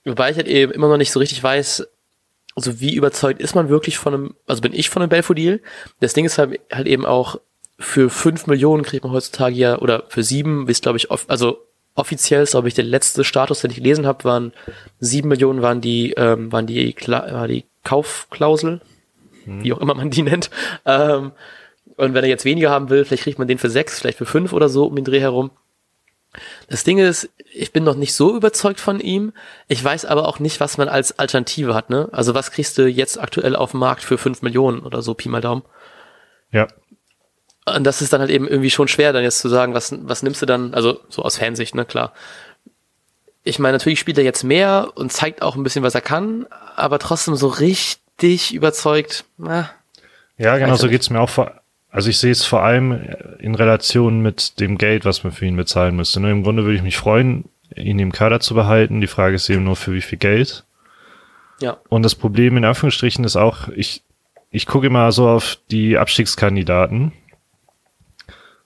Wobei 0.05 0.31
ich 0.31 0.37
halt 0.37 0.49
eben 0.49 0.73
immer 0.73 0.89
noch 0.89 0.97
nicht 0.97 1.13
so 1.13 1.19
richtig 1.19 1.43
weiß, 1.43 1.87
also 2.57 2.81
wie 2.81 2.95
überzeugt 2.95 3.41
ist 3.41 3.55
man 3.55 3.69
wirklich 3.69 3.99
von 3.99 4.15
einem, 4.15 4.35
also 4.47 4.63
bin 4.63 4.73
ich 4.73 4.91
von 4.91 5.03
einem 5.03 5.11
Belfodil? 5.11 5.63
Das 6.01 6.15
Ding 6.15 6.25
ist 6.25 6.39
halt, 6.39 6.61
halt 6.73 6.87
eben 6.87 7.07
auch, 7.07 7.41
für 7.79 8.11
5 8.11 8.47
Millionen 8.47 8.83
kriegt 8.83 9.05
man 9.05 9.13
heutzutage 9.13 9.55
ja, 9.57 9.79
oder 9.79 10.05
für 10.09 10.23
7, 10.23 10.69
wie 10.69 10.73
es 10.73 10.83
glaube 10.83 10.99
ich, 10.99 11.11
off, 11.11 11.25
also 11.29 11.65
offiziell 11.95 12.43
ist, 12.43 12.51
glaube 12.53 12.69
ich, 12.69 12.75
der 12.75 12.85
letzte 12.85 13.25
Status, 13.25 13.61
den 13.61 13.71
ich 13.71 13.79
gelesen 13.79 14.07
habe, 14.07 14.25
waren 14.25 14.53
7 15.01 15.29
Millionen 15.29 15.63
waren 15.63 15.81
die, 15.81 16.13
ähm, 16.13 16.53
waren 16.53 16.67
die, 16.67 16.95
war 17.07 17.49
die 17.49 17.65
Kaufklausel, 17.85 18.81
hm. 19.45 19.65
wie 19.65 19.73
auch 19.73 19.81
immer 19.81 19.95
man 19.95 20.11
die 20.11 20.23
nennt. 20.23 20.51
Ähm, 20.85 21.33
und 21.97 22.15
wenn 22.15 22.25
er 22.25 22.31
jetzt 22.31 22.45
weniger 22.45 22.71
haben 22.71 22.91
will, 22.91 23.05
vielleicht 23.05 23.25
kriegt 23.25 23.39
man 23.39 23.49
den 23.49 23.59
für 23.59 23.71
sechs, 23.71 23.99
vielleicht 23.99 24.19
für 24.19 24.27
fünf 24.27 24.53
oder 24.53 24.69
so 24.69 24.87
um 24.87 24.97
den 24.97 25.05
Dreh 25.05 25.21
herum. 25.21 25.51
Das 26.69 26.85
Ding 26.85 26.99
ist, 26.99 27.29
ich 27.53 27.73
bin 27.73 27.85
noch 27.85 27.97
nicht 27.97 28.15
so 28.15 28.37
überzeugt 28.37 28.81
von 28.81 29.01
ihm. 29.01 29.33
Ich 29.69 29.83
weiß 29.83 30.05
aber 30.05 30.29
auch 30.29 30.39
nicht, 30.39 30.61
was 30.61 30.79
man 30.79 30.89
als 30.89 31.19
Alternative 31.19 31.75
hat, 31.75 31.91
ne? 31.91 32.09
Also 32.13 32.35
was 32.35 32.51
kriegst 32.53 32.79
du 32.79 32.87
jetzt 32.87 33.21
aktuell 33.21 33.57
auf 33.57 33.73
dem 33.73 33.81
Markt 33.81 34.05
für 34.05 34.19
fünf 34.19 34.43
Millionen 34.43 34.81
oder 34.81 35.03
so, 35.03 35.15
Pi 35.15 35.29
mal 35.29 35.41
Daumen? 35.41 35.63
Ja. 36.53 36.69
Und 37.67 37.85
das 37.85 38.03
ist 38.03 38.13
dann 38.13 38.21
halt 38.21 38.31
eben 38.31 38.49
irgendwie 38.49 38.71
schon 38.71 38.89
schwer, 38.89 39.13
dann 39.13 39.23
jetzt 39.23 39.41
zu 39.41 39.49
sagen, 39.49 39.75
was, 39.75 39.95
was 40.03 40.23
nimmst 40.23 40.41
du 40.43 40.47
dann, 40.47 40.75
also 40.75 41.01
so 41.09 41.23
aus 41.23 41.37
Fansicht, 41.39 41.75
ne, 41.75 41.85
klar. 41.85 42.13
Ich 43.43 43.59
meine, 43.59 43.79
natürlich 43.79 44.01
spielt 44.01 44.19
er 44.19 44.25
jetzt 44.25 44.45
mehr 44.45 44.93
und 44.95 45.13
zeigt 45.13 45.43
auch 45.43 45.57
ein 45.57 45.63
bisschen, 45.63 45.83
was 45.83 45.95
er 45.95 46.01
kann, 46.01 46.47
aber 46.77 46.99
trotzdem 46.99 47.37
so 47.37 47.49
richtig 47.49 48.53
überzeugt, 48.53 49.25
na. 49.37 49.71
Ja, 50.37 50.57
genau 50.57 50.77
so 50.77 50.89
geht's 50.89 51.11
mir 51.11 51.21
auch 51.21 51.29
vor, 51.29 51.60
also 51.91 52.09
ich 52.09 52.19
sehe 52.19 52.31
es 52.31 52.45
vor 52.45 52.63
allem 52.63 52.93
in 53.39 53.55
Relation 53.55 54.21
mit 54.21 54.61
dem 54.61 54.79
Geld, 54.79 55.05
was 55.05 55.25
man 55.25 55.33
für 55.33 55.47
ihn 55.47 55.57
bezahlen 55.57 55.97
müsste. 55.97 56.21
Ne? 56.21 56.31
Im 56.31 56.43
Grunde 56.43 56.65
würde 56.65 56.77
ich 56.77 56.83
mich 56.83 56.97
freuen, 56.97 57.47
ihn 57.75 57.99
im 57.99 58.13
Kader 58.13 58.41
zu 58.41 58.55
behalten. 58.55 59.01
Die 59.01 59.09
Frage 59.09 59.35
ist 59.35 59.49
eben 59.51 59.65
nur, 59.65 59.77
für 59.77 59.93
wie 59.93 60.01
viel 60.01 60.19
Geld. 60.19 60.65
Ja. 61.61 61.79
Und 61.89 62.05
das 62.05 62.15
Problem 62.15 62.57
in 62.57 62.65
Anführungsstrichen 62.65 63.25
ist 63.25 63.37
auch, 63.37 63.69
ich, 63.69 64.03
ich 64.51 64.67
gucke 64.67 64.87
immer 64.87 65.11
so 65.13 65.29
auf 65.29 65.59
die 65.71 65.99
Abstiegskandidaten. 65.99 67.13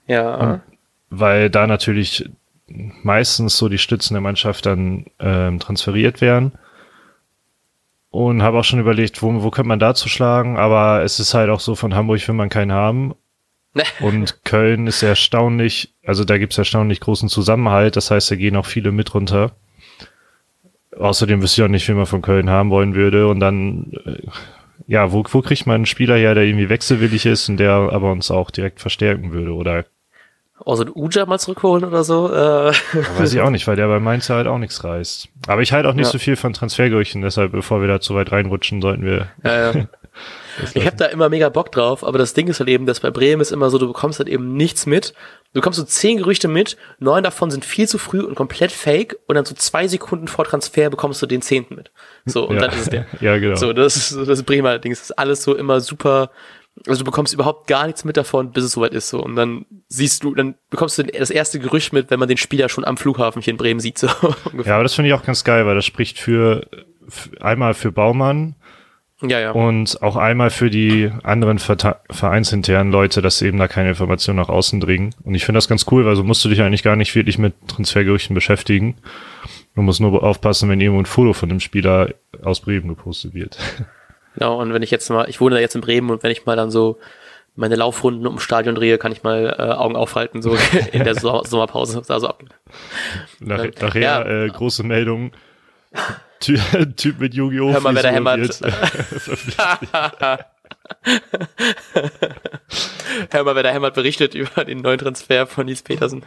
Ja. 0.07 0.35
Und, 0.35 0.61
weil 1.09 1.49
da 1.49 1.67
natürlich 1.67 2.29
meistens 2.67 3.57
so 3.57 3.69
die 3.69 3.79
Stützen 3.79 4.15
der 4.15 4.21
Mannschaft 4.21 4.67
dann 4.67 5.07
ähm, 5.19 5.61
transferiert 5.61 6.21
werden 6.21 6.53
und 8.14 8.44
habe 8.44 8.61
auch 8.61 8.64
schon 8.64 8.79
überlegt, 8.79 9.22
wo, 9.22 9.42
wo 9.42 9.50
könnte 9.50 9.66
man 9.66 9.81
da 9.81 9.92
zuschlagen, 9.92 10.57
aber 10.57 11.03
es 11.03 11.18
ist 11.18 11.35
halt 11.35 11.50
auch 11.50 11.59
so, 11.59 11.74
von 11.74 11.96
Hamburg 11.96 12.27
will 12.29 12.37
man 12.37 12.48
keinen 12.48 12.70
haben. 12.70 13.14
und 14.00 14.44
Köln 14.44 14.87
ist 14.87 15.03
erstaunlich, 15.03 15.92
also 16.07 16.24
da 16.24 16.38
gibt 16.38 16.53
es 16.53 16.59
erstaunlich 16.59 17.00
großen 17.00 17.29
Zusammenhalt, 17.29 17.96
das 17.96 18.12
heißt, 18.12 18.31
da 18.31 18.37
gehen 18.37 18.55
auch 18.55 18.66
viele 18.66 18.92
mit 18.92 19.12
runter. 19.14 19.50
Außerdem 20.96 21.42
wüsste 21.42 21.61
ich 21.61 21.64
auch 21.64 21.70
nicht, 21.70 21.88
wie 21.88 21.92
man 21.92 22.07
von 22.07 22.22
Köln 22.22 22.48
haben 22.48 22.70
wollen 22.70 22.94
würde. 22.94 23.27
Und 23.27 23.40
dann, 23.40 23.90
äh, 24.07 24.22
ja, 24.87 25.11
wo, 25.11 25.24
wo 25.29 25.42
kriegt 25.42 25.66
man 25.66 25.74
einen 25.74 25.87
Spieler 25.87 26.16
her, 26.16 26.37
der 26.37 26.44
irgendwie 26.44 26.68
wechselwillig 26.68 27.27
ist 27.27 27.48
und 27.48 27.57
der 27.57 27.72
aber 27.72 28.12
uns 28.12 28.31
auch 28.31 28.53
direkt 28.53 28.79
verstärken 28.79 29.33
würde? 29.33 29.55
Oder 29.55 29.87
also 30.64 30.85
ein 30.85 30.93
Uja 30.95 31.27
mal 31.27 31.38
zurückholen 31.38 31.85
oder 31.85 32.05
so. 32.05 32.33
Äh. 32.33 32.73
weiß 33.19 33.33
ich 33.33 33.40
auch 33.40 33.51
nicht, 33.51 33.67
weil 33.67 33.77
der 33.77 33.88
bei 33.88 33.99
Mainz 33.99 34.31
halt 34.31 34.47
auch 34.47 34.59
nichts 34.59 34.85
reißt. 34.85 35.29
Aber 35.49 35.62
ich 35.62 35.73
halte 35.73 35.88
auch 35.88 35.95
nicht 35.95 36.07
ja. 36.07 36.12
so 36.12 36.19
viel 36.19 36.37
von 36.37 36.53
Transfergerüchten, 36.53 37.23
deshalb, 37.23 37.53
bevor 37.53 37.81
wir 37.81 37.88
da 37.88 38.01
zu 38.01 38.14
weit 38.14 38.31
reinrutschen, 38.31 38.81
sollten 38.81 39.05
wir. 39.05 39.29
Ja, 39.43 39.73
ja. 39.73 39.87
ich 40.75 40.87
habe 40.87 40.97
da 40.97 41.07
immer 41.07 41.29
mega 41.29 41.49
Bock 41.49 41.73
drauf, 41.73 42.05
aber 42.05 42.19
das 42.19 42.35
Ding 42.35 42.47
ist 42.47 42.61
halt 42.61 42.69
eben, 42.69 42.87
dass 42.87 43.01
bei 43.01 43.11
Bremen 43.11 43.43
ist 43.43 43.51
immer 43.51 43.69
so, 43.69 43.79
du 43.79 43.88
bekommst 43.88 44.21
halt 44.21 44.29
eben 44.29 44.55
nichts 44.55 44.87
mit. 44.87 45.12
Du 45.53 45.61
bekommst 45.61 45.79
so 45.79 45.85
zehn 45.85 46.19
Gerüchte 46.19 46.49
mit, 46.49 46.77
neun 46.99 47.23
davon 47.23 47.51
sind 47.51 47.64
viel 47.64 47.88
zu 47.88 47.99
früh 47.99 48.21
und 48.21 48.35
komplett 48.35 48.73
fake 48.73 49.17
und 49.27 49.35
dann 49.35 49.45
so 49.45 49.55
zwei 49.55 49.87
Sekunden 49.88 50.29
vor 50.29 50.45
Transfer 50.45 50.90
bekommst 50.90 51.21
du 51.21 51.27
den 51.27 51.43
zehnten 51.43 51.77
mit. 51.77 51.90
So, 52.27 52.49
und 52.49 52.57
ja. 52.57 52.62
dann 52.62 52.71
ist 52.71 52.83
es 52.83 52.90
der. 52.90 53.07
ja, 53.21 53.38
genau. 53.38 53.57
So, 53.57 53.73
das 53.73 53.97
ist 53.97 54.29
das 54.29 54.43
Bremer 54.45 54.79
Ding. 54.79 54.93
Das 54.93 55.03
ist 55.03 55.19
alles 55.19 55.43
so 55.43 55.55
immer 55.55 55.81
super 55.81 56.31
also 56.87 57.01
du 57.01 57.05
bekommst 57.05 57.33
überhaupt 57.33 57.67
gar 57.67 57.87
nichts 57.87 58.05
mit 58.05 58.17
davon, 58.17 58.51
bis 58.51 58.65
es 58.65 58.73
soweit 58.73 58.93
ist 58.93 59.09
so. 59.09 59.23
Und 59.23 59.37
dann 59.37 59.65
siehst 59.89 60.25
du, 60.25 60.35
dann 60.35 60.55
bekommst 60.71 60.99
du 60.99 61.05
das 61.05 61.31
erste 61.31 61.59
Gerücht 61.59 61.93
mit, 61.93 62.11
wenn 62.11 62.19
man 62.19 62.29
den 62.29 62.37
Spieler 62.37 62.69
schon 62.69 62.85
am 62.85 62.97
Flughafen 62.97 63.43
hier 63.43 63.53
in 63.53 63.59
Bremen 63.59 63.81
sieht. 63.81 63.99
So 63.99 64.07
ja, 64.65 64.75
aber 64.75 64.83
das 64.83 64.95
finde 64.95 65.09
ich 65.09 65.15
auch 65.15 65.23
ganz 65.23 65.45
geil, 65.45 65.67
weil 65.67 65.77
das 65.77 65.87
spricht 65.87 66.19
für, 66.19 66.67
einmal 67.41 67.75
für 67.75 67.93
Baumann 67.93 68.57
ja, 69.23 69.41
ja. 69.41 69.51
und 69.53 70.03
auch 70.03 70.17
einmal 70.17 70.51
für 70.51 70.69
die 70.69 71.11
anderen 71.23 71.59
vereinsinternen 71.59 72.93
Leute, 72.93 73.23
dass 73.23 73.41
eben 73.41 73.59
da 73.59 73.69
keine 73.69 73.91
Informationen 73.91 74.39
nach 74.39 74.49
außen 74.49 74.81
dringen. 74.81 75.15
Und 75.23 75.35
ich 75.35 75.45
finde 75.45 75.59
das 75.59 75.69
ganz 75.69 75.87
cool, 75.91 76.05
weil 76.05 76.17
so 76.17 76.25
musst 76.25 76.45
du 76.45 76.49
dich 76.49 76.61
eigentlich 76.61 76.83
gar 76.83 76.97
nicht 76.97 77.15
wirklich 77.15 77.39
mit 77.39 77.55
Transfergerüchten 77.69 78.35
beschäftigen. 78.35 78.97
Du 79.75 79.83
musst 79.83 80.01
nur 80.01 80.23
aufpassen, 80.23 80.69
wenn 80.69 80.81
irgendwo 80.81 81.01
ein 81.01 81.07
Foto 81.07 81.33
von 81.33 81.49
dem 81.49 81.61
Spieler 81.61 82.11
aus 82.43 82.61
Bremen 82.61 82.89
gepostet 82.89 83.35
wird. 83.35 83.59
Genau, 84.35 84.61
und 84.61 84.73
wenn 84.75 84.83
ich 84.83 84.90
jetzt 84.90 85.09
mal, 85.11 85.29
ich 85.29 85.40
wohne 85.40 85.57
da 85.57 85.61
jetzt 85.61 85.75
in 85.75 85.81
Bremen 85.81 86.11
und 86.11 86.23
wenn 86.23 86.31
ich 86.31 86.44
mal 86.47 86.57
dann 86.57 86.70
so 86.70 86.99
meine 87.57 87.77
Laufrunden 87.77 88.27
um 88.27 88.40
Stadion 88.40 88.75
drehe, 88.75 88.99
kann 88.99 89.12
ich 89.12 89.23
mal 89.23 89.55
äh, 89.59 89.62
Augen 89.62 89.97
aufhalten, 89.97 90.42
so 90.42 90.57
in 90.92 91.05
der 91.05 91.14
so 91.14 91.42
Sommerpause. 91.44 92.03
Also 92.09 92.29
ab. 92.29 92.42
Nach, 93.40 93.64
nachher 93.81 94.01
ja. 94.01 94.44
äh, 94.44 94.49
große 94.49 94.83
Meldung. 94.83 95.33
Ty 96.40 96.59
typ 96.97 97.20
mit 97.20 97.35
Yu-Gi-Oh! 97.35 97.73
Hör 97.73 97.81
mal, 97.81 97.94
wer 97.94 98.03
da 98.03 98.11
hämmert. 98.11 98.61
Hör 103.31 103.44
mal, 103.44 103.55
wer 103.55 103.62
da 103.62 103.70
hämmert 103.70 103.94
berichtet 103.94 104.35
über 104.35 104.64
den 104.64 104.79
neuen 104.79 104.99
Transfer 104.99 105.47
von 105.47 105.66
Nils 105.66 105.83
Petersen. 105.83 106.25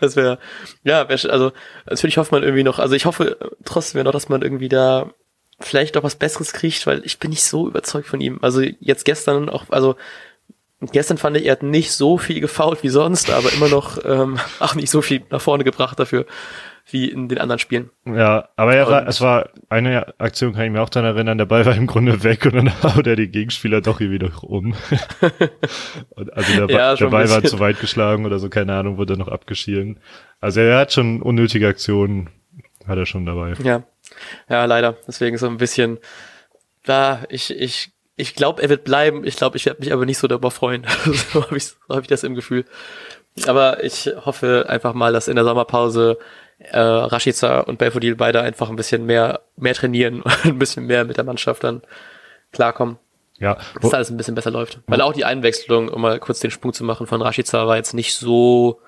das 0.00 0.16
wäre, 0.16 0.38
ja, 0.82 1.08
wär, 1.08 1.30
also 1.30 1.52
natürlich 1.88 2.18
hofft 2.18 2.32
man 2.32 2.42
irgendwie 2.42 2.64
noch, 2.64 2.80
also 2.80 2.94
ich 2.96 3.06
hoffe 3.06 3.38
trotzdem 3.64 4.02
noch, 4.02 4.12
dass 4.12 4.28
man 4.28 4.42
irgendwie 4.42 4.68
da 4.68 5.12
vielleicht 5.58 5.94
noch 5.94 6.02
was 6.02 6.16
Besseres 6.16 6.52
kriegt, 6.52 6.86
weil 6.86 7.02
ich 7.04 7.18
bin 7.18 7.30
nicht 7.30 7.44
so 7.44 7.68
überzeugt 7.68 8.08
von 8.08 8.20
ihm. 8.20 8.38
Also 8.42 8.62
jetzt 8.80 9.04
gestern 9.04 9.48
auch, 9.48 9.64
also 9.70 9.96
gestern 10.80 11.18
fand 11.18 11.36
ich, 11.36 11.46
er 11.46 11.52
hat 11.52 11.62
nicht 11.62 11.92
so 11.92 12.18
viel 12.18 12.40
gefault 12.40 12.82
wie 12.82 12.88
sonst, 12.88 13.30
aber 13.30 13.52
immer 13.52 13.68
noch 13.68 13.98
ähm, 14.04 14.38
auch 14.60 14.74
nicht 14.74 14.90
so 14.90 15.02
viel 15.02 15.22
nach 15.30 15.40
vorne 15.40 15.64
gebracht 15.64 15.98
dafür 15.98 16.26
wie 16.88 17.10
in 17.10 17.28
den 17.28 17.38
anderen 17.38 17.58
Spielen. 17.58 17.90
Ja, 18.04 18.48
aber 18.54 18.76
er 18.76 18.88
war, 18.88 19.08
es 19.08 19.20
war 19.20 19.50
eine 19.68 20.14
Aktion, 20.20 20.52
kann 20.52 20.66
ich 20.66 20.70
mir 20.70 20.82
auch 20.82 20.88
daran 20.88 21.16
erinnern, 21.16 21.36
der 21.36 21.46
Ball 21.46 21.66
war 21.66 21.74
im 21.74 21.88
Grunde 21.88 22.22
weg 22.22 22.46
und 22.46 22.54
dann 22.54 22.82
haut 22.82 23.06
er 23.08 23.16
die 23.16 23.28
Gegenspieler 23.28 23.80
doch 23.80 24.00
irgendwie 24.00 24.24
noch 24.24 24.44
um. 24.44 24.74
also 26.14 26.66
der, 26.66 26.70
ja, 26.70 26.94
der 26.94 27.06
Ball 27.08 27.28
war 27.28 27.42
zu 27.42 27.58
weit 27.58 27.80
geschlagen 27.80 28.24
oder 28.24 28.38
so, 28.38 28.48
keine 28.48 28.74
Ahnung, 28.76 28.98
wurde 28.98 29.16
noch 29.16 29.26
abgeschieden. 29.28 29.98
Also 30.40 30.60
er 30.60 30.78
hat 30.78 30.92
schon 30.92 31.22
unnötige 31.22 31.66
Aktionen, 31.66 32.30
hat 32.86 32.98
er 32.98 33.06
schon 33.06 33.26
dabei. 33.26 33.54
Ja, 33.64 33.82
ja, 34.48 34.64
leider. 34.64 34.96
Deswegen 35.06 35.38
so 35.38 35.46
ein 35.46 35.56
bisschen, 35.56 35.98
da, 36.84 37.24
ich, 37.28 37.50
ich, 37.50 37.92
ich 38.16 38.34
glaube, 38.34 38.62
er 38.62 38.68
wird 38.68 38.84
bleiben. 38.84 39.24
Ich 39.24 39.36
glaube, 39.36 39.56
ich 39.56 39.66
werde 39.66 39.80
mich 39.80 39.92
aber 39.92 40.06
nicht 40.06 40.18
so 40.18 40.26
darüber 40.26 40.50
freuen. 40.50 40.86
so 41.32 41.44
habe 41.44 41.56
ich, 41.56 41.66
so 41.66 41.76
hab 41.88 42.02
ich 42.02 42.08
das 42.08 42.24
im 42.24 42.34
Gefühl. 42.34 42.64
Aber 43.46 43.84
ich 43.84 44.10
hoffe 44.24 44.66
einfach 44.68 44.94
mal, 44.94 45.12
dass 45.12 45.28
in 45.28 45.36
der 45.36 45.44
Sommerpause 45.44 46.18
äh, 46.58 46.78
Rashica 46.78 47.60
und 47.60 47.78
Belfodil 47.78 48.16
beide 48.16 48.40
einfach 48.40 48.70
ein 48.70 48.76
bisschen 48.76 49.04
mehr, 49.04 49.42
mehr 49.56 49.74
trainieren 49.74 50.22
und 50.22 50.44
ein 50.44 50.58
bisschen 50.58 50.86
mehr 50.86 51.04
mit 51.04 51.16
der 51.16 51.24
Mannschaft 51.24 51.64
dann 51.64 51.82
klarkommen. 52.52 52.98
Ja. 53.38 53.58
Dass 53.82 53.92
alles 53.92 54.10
ein 54.10 54.16
bisschen 54.16 54.34
besser 54.34 54.50
läuft. 54.50 54.80
Weil 54.86 55.02
auch 55.02 55.12
die 55.12 55.26
Einwechslung, 55.26 55.90
um 55.90 56.00
mal 56.00 56.18
kurz 56.18 56.40
den 56.40 56.50
Sprung 56.50 56.72
zu 56.72 56.84
machen 56.84 57.06
von 57.06 57.20
Rashica, 57.20 57.66
war 57.66 57.76
jetzt 57.76 57.92
nicht 57.92 58.14
so 58.14 58.80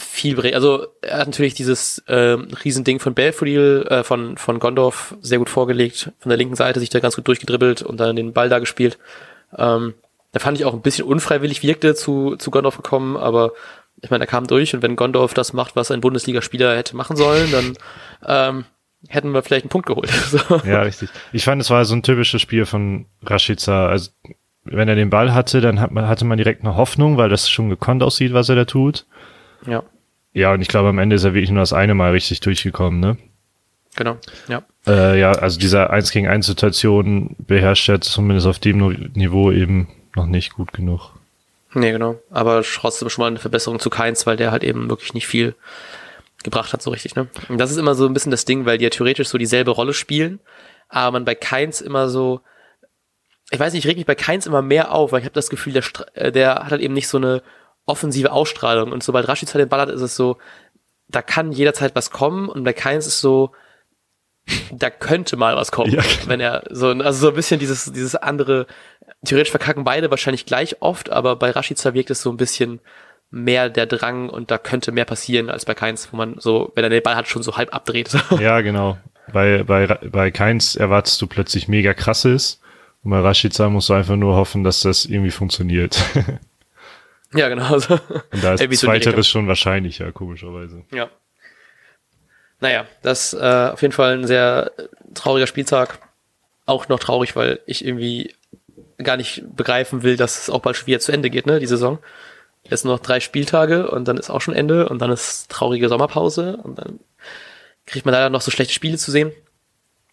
viel, 0.00 0.54
also 0.54 0.86
er 1.02 1.18
hat 1.18 1.28
natürlich 1.28 1.54
dieses 1.54 1.98
äh, 2.06 2.36
Riesending 2.64 2.98
von 2.98 3.14
Belfodil, 3.14 3.86
äh, 3.88 4.02
von, 4.02 4.36
von 4.36 4.58
Gondorf 4.58 5.14
sehr 5.20 5.38
gut 5.38 5.50
vorgelegt, 5.50 6.12
von 6.18 6.30
der 6.30 6.38
linken 6.38 6.56
Seite 6.56 6.80
sich 6.80 6.90
da 6.90 7.00
ganz 7.00 7.16
gut 7.16 7.28
durchgedribbelt 7.28 7.82
und 7.82 8.00
dann 8.00 8.16
den 8.16 8.32
Ball 8.32 8.48
da 8.48 8.58
gespielt. 8.58 8.98
Ähm, 9.56 9.94
da 10.32 10.40
fand 10.40 10.58
ich 10.58 10.64
auch 10.64 10.74
ein 10.74 10.82
bisschen 10.82 11.06
unfreiwillig 11.06 11.62
wirkte 11.62 11.94
zu, 11.94 12.36
zu 12.36 12.50
Gondorf 12.50 12.76
gekommen, 12.76 13.16
aber 13.16 13.52
ich 14.02 14.10
meine, 14.10 14.24
er 14.24 14.28
kam 14.28 14.46
durch 14.46 14.74
und 14.74 14.82
wenn 14.82 14.96
Gondorf 14.96 15.34
das 15.34 15.52
macht, 15.52 15.76
was 15.76 15.90
ein 15.90 16.00
Bundesligaspieler 16.00 16.76
hätte 16.76 16.96
machen 16.96 17.16
sollen, 17.16 17.50
dann 17.50 17.76
ähm, 18.26 18.64
hätten 19.08 19.32
wir 19.32 19.42
vielleicht 19.42 19.64
einen 19.64 19.70
Punkt 19.70 19.86
geholt. 19.86 20.10
so. 20.30 20.38
Ja, 20.64 20.82
richtig. 20.82 21.10
Ich 21.32 21.44
fand, 21.44 21.60
es 21.60 21.70
war 21.70 21.84
so 21.84 21.94
ein 21.94 22.02
typisches 22.02 22.40
Spiel 22.40 22.66
von 22.66 23.06
Rashica. 23.22 23.88
Also 23.88 24.10
wenn 24.64 24.88
er 24.88 24.94
den 24.94 25.10
Ball 25.10 25.34
hatte, 25.34 25.60
dann 25.60 25.80
hat 25.80 25.90
man, 25.90 26.06
hatte 26.06 26.24
man 26.24 26.36
direkt 26.36 26.62
eine 26.62 26.76
Hoffnung, 26.76 27.16
weil 27.16 27.28
das 27.28 27.48
schon 27.48 27.70
gekonnt 27.70 28.02
aussieht, 28.02 28.32
was 28.32 28.48
er 28.48 28.56
da 28.56 28.64
tut. 28.64 29.06
Ja. 29.66 29.82
Ja, 30.32 30.52
und 30.52 30.60
ich 30.60 30.68
glaube, 30.68 30.88
am 30.88 30.98
Ende 30.98 31.16
ist 31.16 31.24
er 31.24 31.34
wirklich 31.34 31.50
nur 31.50 31.60
das 31.60 31.72
eine 31.72 31.94
Mal 31.94 32.12
richtig 32.12 32.40
durchgekommen, 32.40 33.00
ne? 33.00 33.16
Genau, 33.96 34.16
ja. 34.48 34.62
Äh, 34.86 35.18
ja, 35.18 35.32
also 35.32 35.58
diese 35.58 35.90
1 35.90 36.12
gegen 36.12 36.28
1 36.28 36.46
Situation 36.46 37.34
beherrscht 37.38 37.88
er 37.88 38.00
zumindest 38.00 38.46
auf 38.46 38.58
dem 38.58 38.78
Niveau 39.14 39.50
eben 39.50 39.88
noch 40.14 40.26
nicht 40.26 40.54
gut 40.54 40.72
genug. 40.72 41.10
Nee, 41.74 41.92
genau. 41.92 42.18
Aber 42.30 42.62
trotzdem 42.62 43.08
schon 43.10 43.22
mal 43.22 43.28
eine 43.28 43.38
Verbesserung 43.38 43.78
zu 43.80 43.90
Keins, 43.90 44.26
weil 44.26 44.36
der 44.36 44.52
halt 44.52 44.64
eben 44.64 44.88
wirklich 44.88 45.14
nicht 45.14 45.26
viel 45.26 45.54
gebracht 46.42 46.72
hat, 46.72 46.82
so 46.82 46.90
richtig, 46.90 47.16
ne? 47.16 47.28
Und 47.48 47.58
das 47.58 47.70
ist 47.70 47.76
immer 47.76 47.94
so 47.94 48.06
ein 48.06 48.14
bisschen 48.14 48.30
das 48.30 48.44
Ding, 48.44 48.64
weil 48.64 48.78
die 48.78 48.84
ja 48.84 48.90
theoretisch 48.90 49.28
so 49.28 49.38
dieselbe 49.38 49.72
Rolle 49.72 49.92
spielen, 49.92 50.40
aber 50.88 51.12
man 51.12 51.24
bei 51.24 51.34
Keins 51.34 51.80
immer 51.80 52.08
so, 52.08 52.40
ich 53.50 53.60
weiß 53.60 53.72
nicht, 53.72 53.84
ich 53.84 53.90
reg 53.90 53.96
mich 53.96 54.06
bei 54.06 54.14
Keins 54.14 54.46
immer 54.46 54.62
mehr 54.62 54.92
auf, 54.92 55.12
weil 55.12 55.20
ich 55.20 55.26
habe 55.26 55.34
das 55.34 55.50
Gefühl, 55.50 55.74
der, 55.74 55.84
äh, 56.14 56.32
der 56.32 56.54
hat 56.54 56.70
halt 56.70 56.80
eben 56.80 56.94
nicht 56.94 57.08
so 57.08 57.18
eine 57.18 57.42
offensive 57.86 58.32
Ausstrahlung. 58.32 58.92
Und 58.92 59.02
sobald 59.02 59.28
Rashica 59.28 59.58
den 59.58 59.68
Ball 59.68 59.80
hat, 59.80 59.88
ist 59.88 60.00
es 60.00 60.16
so, 60.16 60.38
da 61.08 61.22
kann 61.22 61.52
jederzeit 61.52 61.94
was 61.94 62.10
kommen 62.10 62.48
und 62.48 62.64
bei 62.64 62.72
Keins 62.72 63.06
ist 63.06 63.20
so, 63.20 63.52
da 64.72 64.90
könnte 64.90 65.36
mal 65.36 65.56
was 65.56 65.72
kommen, 65.72 65.92
ja. 65.94 66.02
wenn 66.26 66.40
er 66.40 66.64
so, 66.70 66.88
also 66.88 67.12
so 67.12 67.28
ein 67.28 67.34
bisschen 67.34 67.60
dieses, 67.60 67.92
dieses 67.92 68.14
andere, 68.16 68.66
theoretisch 69.24 69.50
verkacken 69.50 69.84
beide 69.84 70.10
wahrscheinlich 70.10 70.46
gleich 70.46 70.80
oft, 70.80 71.10
aber 71.10 71.36
bei 71.36 71.50
Rashica 71.50 71.94
wirkt 71.94 72.10
es 72.10 72.22
so 72.22 72.30
ein 72.30 72.36
bisschen 72.36 72.80
mehr 73.30 73.70
der 73.70 73.86
Drang 73.86 74.28
und 74.28 74.50
da 74.50 74.58
könnte 74.58 74.92
mehr 74.92 75.04
passieren 75.04 75.50
als 75.50 75.64
bei 75.64 75.74
Keins, 75.74 76.12
wo 76.12 76.16
man 76.16 76.36
so, 76.38 76.72
wenn 76.74 76.84
er 76.84 76.90
den 76.90 77.02
Ball 77.02 77.16
hat, 77.16 77.28
schon 77.28 77.42
so 77.42 77.56
halb 77.56 77.74
abdreht. 77.74 78.10
Ja, 78.40 78.60
genau. 78.60 78.98
Bei, 79.32 79.62
bei, 79.62 79.86
bei 79.86 80.30
Keins 80.32 80.74
erwartest 80.74 81.22
du 81.22 81.28
plötzlich 81.28 81.68
mega 81.68 81.94
krasses 81.94 82.60
und 83.04 83.12
bei 83.12 83.20
Rashica 83.20 83.68
musst 83.68 83.88
du 83.88 83.94
einfach 83.94 84.16
nur 84.16 84.34
hoffen, 84.34 84.64
dass 84.64 84.80
das 84.80 85.04
irgendwie 85.04 85.30
funktioniert. 85.30 86.02
Ja, 87.34 87.48
genau. 87.48 87.74
Und 87.74 87.88
da 88.42 88.54
ist 88.54 88.72
zweiteres 88.80 89.28
schon 89.28 89.46
wahrscheinlicher, 89.46 90.12
komischerweise. 90.12 90.84
Ja. 90.92 91.10
Naja, 92.60 92.86
das 93.02 93.32
äh, 93.32 93.70
auf 93.72 93.80
jeden 93.82 93.92
Fall 93.92 94.18
ein 94.18 94.26
sehr 94.26 94.72
trauriger 95.14 95.46
Spieltag. 95.46 95.98
Auch 96.66 96.88
noch 96.88 96.98
traurig, 96.98 97.36
weil 97.36 97.60
ich 97.66 97.84
irgendwie 97.84 98.34
gar 98.98 99.16
nicht 99.16 99.42
begreifen 99.56 100.02
will, 100.02 100.16
dass 100.16 100.42
es 100.42 100.50
auch 100.50 100.60
bald 100.60 100.76
schon 100.76 100.86
wieder 100.86 101.00
zu 101.00 101.12
Ende 101.12 101.30
geht, 101.30 101.46
ne, 101.46 101.58
die 101.58 101.66
Saison. 101.66 101.98
Jetzt 102.64 102.84
noch 102.84 102.98
drei 102.98 103.20
Spieltage 103.20 103.90
und 103.90 104.06
dann 104.06 104.18
ist 104.18 104.30
auch 104.30 104.40
schon 104.40 104.54
Ende 104.54 104.88
und 104.88 105.00
dann 105.00 105.10
ist 105.10 105.50
traurige 105.50 105.88
Sommerpause 105.88 106.58
und 106.58 106.78
dann 106.78 107.00
kriegt 107.86 108.04
man 108.04 108.12
leider 108.12 108.28
noch 108.28 108.42
so 108.42 108.50
schlechte 108.50 108.74
Spiele 108.74 108.98
zu 108.98 109.10
sehen. 109.10 109.32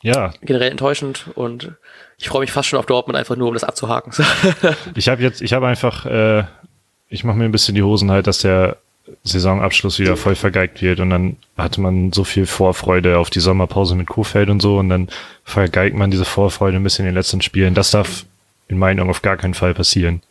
Ja. 0.01 0.33
Generell 0.41 0.71
enttäuschend 0.71 1.25
und 1.35 1.73
ich 2.17 2.29
freue 2.29 2.41
mich 2.41 2.51
fast 2.51 2.69
schon 2.69 2.79
auf 2.79 2.85
Dortmund 2.85 3.17
einfach 3.17 3.35
nur, 3.35 3.49
um 3.49 3.53
das 3.53 3.63
abzuhaken. 3.63 4.13
ich 4.95 5.09
habe 5.09 5.21
jetzt, 5.21 5.41
ich 5.41 5.53
habe 5.53 5.67
einfach, 5.67 6.05
äh, 6.05 6.45
ich 7.09 7.23
mache 7.23 7.37
mir 7.37 7.45
ein 7.45 7.51
bisschen 7.51 7.75
die 7.75 7.83
Hosen 7.83 8.11
halt, 8.11 8.27
dass 8.27 8.39
der 8.39 8.77
Saisonabschluss 9.23 9.99
wieder 9.99 10.17
voll 10.17 10.35
vergeigt 10.35 10.81
wird 10.81 10.99
und 10.99 11.09
dann 11.09 11.37
hatte 11.57 11.79
man 11.79 12.11
so 12.11 12.23
viel 12.23 12.45
Vorfreude 12.45 13.17
auf 13.17 13.29
die 13.29 13.39
Sommerpause 13.39 13.95
mit 13.95 14.07
Kuhfeld 14.07 14.49
und 14.49 14.61
so 14.61 14.77
und 14.77 14.89
dann 14.89 15.07
vergeigt 15.45 15.95
man 15.95 16.11
diese 16.11 16.25
Vorfreude 16.25 16.77
ein 16.77 16.83
bisschen 16.83 17.05
in 17.05 17.11
den 17.11 17.15
letzten 17.15 17.41
Spielen. 17.41 17.73
Das 17.73 17.91
darf 17.91 18.25
in 18.67 18.77
meinen 18.77 18.99
Augen 18.99 19.09
auf 19.09 19.21
gar 19.21 19.37
keinen 19.37 19.53
Fall 19.53 19.73
passieren. 19.73 20.21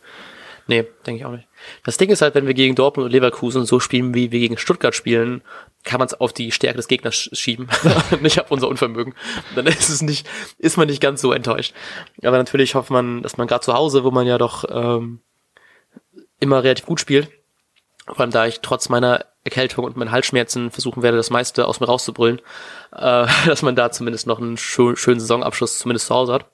Nee, 0.67 0.85
denke 1.05 1.19
ich 1.19 1.25
auch 1.25 1.31
nicht. 1.31 1.47
Das 1.85 1.97
Ding 1.97 2.09
ist 2.09 2.21
halt, 2.21 2.35
wenn 2.35 2.45
wir 2.45 2.53
gegen 2.53 2.75
Dortmund 2.75 3.05
und 3.05 3.11
Leverkusen 3.11 3.65
so 3.65 3.79
spielen, 3.79 4.13
wie 4.13 4.31
wir 4.31 4.39
gegen 4.39 4.57
Stuttgart 4.57 4.93
spielen, 4.93 5.41
kann 5.85 5.99
man 5.99 6.07
es 6.07 6.13
auf 6.13 6.33
die 6.33 6.51
Stärke 6.51 6.77
des 6.77 6.89
Gegners 6.89 7.29
schieben, 7.31 7.67
nicht 8.21 8.41
auf 8.41 8.51
unser 8.51 8.67
Unvermögen. 8.67 9.15
Dann 9.55 9.65
ist 9.65 9.89
es 9.89 10.01
nicht, 10.01 10.27
ist 10.59 10.77
man 10.77 10.87
nicht 10.87 11.01
ganz 11.01 11.21
so 11.21 11.31
enttäuscht. 11.31 11.73
Aber 12.21 12.37
natürlich 12.37 12.75
hofft 12.75 12.91
man, 12.91 13.23
dass 13.23 13.37
man 13.37 13.47
gerade 13.47 13.63
zu 13.63 13.73
Hause, 13.73 14.03
wo 14.03 14.11
man 14.11 14.27
ja 14.27 14.37
doch 14.37 14.65
ähm, 14.69 15.21
immer 16.39 16.63
relativ 16.63 16.85
gut 16.85 16.99
spielt, 16.99 17.29
vor 18.07 18.21
allem 18.21 18.31
da 18.31 18.45
ich 18.45 18.61
trotz 18.61 18.89
meiner 18.89 19.25
Erkältung 19.43 19.85
und 19.85 19.97
meinen 19.97 20.11
Halsschmerzen 20.11 20.71
versuchen 20.71 21.03
werde, 21.03 21.17
das 21.17 21.29
meiste 21.29 21.67
aus 21.67 21.79
mir 21.79 21.87
rauszubrüllen, 21.87 22.39
äh, 22.95 23.27
dass 23.45 23.61
man 23.61 23.75
da 23.75 23.91
zumindest 23.91 24.27
noch 24.27 24.39
einen 24.39 24.57
schön, 24.57 24.95
schönen 24.95 25.19
Saisonabschluss 25.19 25.79
zumindest 25.79 26.07
zu 26.07 26.15
Hause 26.15 26.33
hat. 26.33 26.45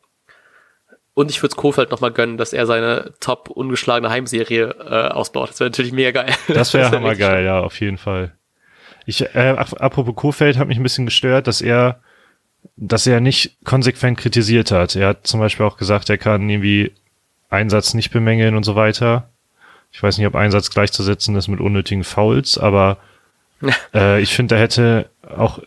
Und 1.15 1.30
ich 1.30 1.43
würde 1.43 1.52
es 1.52 1.58
Kofeld 1.58 1.91
nochmal 1.91 2.12
gönnen, 2.12 2.38
dass 2.38 2.54
er 2.54 2.65
seine 2.65 3.13
top 3.19 3.50
ungeschlagene 3.52 4.10
Heimserie 4.10 4.76
äh, 4.80 5.10
ausbaut. 5.10 5.50
Das 5.52 5.60
wäre 5.60 5.69
natürlich 5.69 5.91
mega 5.91 6.24
geil. 6.24 6.34
Das 6.48 6.74
wäre 6.74 6.89
hammer 6.89 7.15
geil, 7.15 7.46
ja, 7.46 7.60
auf 7.60 7.80
jeden 7.80 8.00
Fall. 8.00 8.36
Ich, 9.06 9.22
äh, 9.36 9.56
apropos 9.58 10.15
Kofeld 10.15 10.58
hat 10.58 10.67
mich 10.67 10.78
ein 10.78 10.84
bisschen 10.84 11.06
gestört, 11.06 11.46
dass 11.46 11.62
er, 11.62 12.02
dass 12.78 13.06
er 13.06 13.19
nicht 13.19 13.63
konsequent 13.63 14.17
kritisiert 14.17 14.72
hat. 14.72 14.96
Er 14.96 15.10
hat 15.10 15.28
zum 15.28 15.39
Beispiel 15.39 15.65
auch 15.67 15.78
gesagt, 15.78 16.10
er 16.10 16.17
kann 16.17 16.50
irgendwie 16.50 16.93
Einsatz 17.50 17.93
nicht 17.93 18.10
bemängeln 18.10 18.56
und 18.56 18.63
so 18.63 18.76
weiter. 18.76 19.30
Ich 19.93 20.03
weiß 20.03 20.17
nicht, 20.17 20.27
ob 20.27 20.36
Einsatz 20.36 20.71
gleichzusetzen 20.71 21.36
ist 21.36 21.47
mit 21.47 21.62
unnötigen 21.62 22.03
Fouls, 22.03 22.58
aber 22.58 22.97
äh, 23.93 24.21
ich 24.21 24.36
finde, 24.36 24.56
da 24.56 24.62
hätte 24.62 25.10
auch 25.38 25.60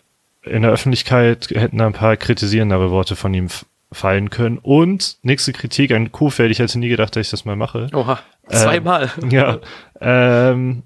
in 0.43 0.63
der 0.63 0.71
Öffentlichkeit 0.71 1.49
hätten 1.51 1.79
da 1.79 1.87
ein 1.87 1.93
paar 1.93 2.17
kritisierendere 2.17 2.91
Worte 2.91 3.17
von 3.17 3.33
ihm 3.35 3.49
fallen 3.93 4.31
können. 4.31 4.59
Und 4.59 5.19
nächste 5.23 5.53
Kritik 5.53 5.93
an 5.93 6.13
Kuhfeld. 6.13 6.51
Ich 6.51 6.59
hätte 6.59 6.79
nie 6.79 6.89
gedacht, 6.89 7.17
dass 7.17 7.27
ich 7.27 7.31
das 7.31 7.45
mal 7.45 7.57
mache. 7.57 7.89
Oha, 7.93 8.21
zweimal. 8.49 9.11
Ähm, 9.23 9.31
ja. 9.31 9.59
Ähm, 10.01 10.83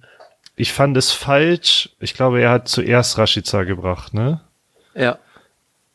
ich 0.56 0.72
fand 0.72 0.96
es 0.96 1.12
falsch. 1.12 1.90
Ich 2.00 2.14
glaube, 2.14 2.40
er 2.40 2.50
hat 2.50 2.68
zuerst 2.68 3.18
Rashica 3.18 3.64
gebracht, 3.64 4.14
ne? 4.14 4.40
Ja. 4.94 5.18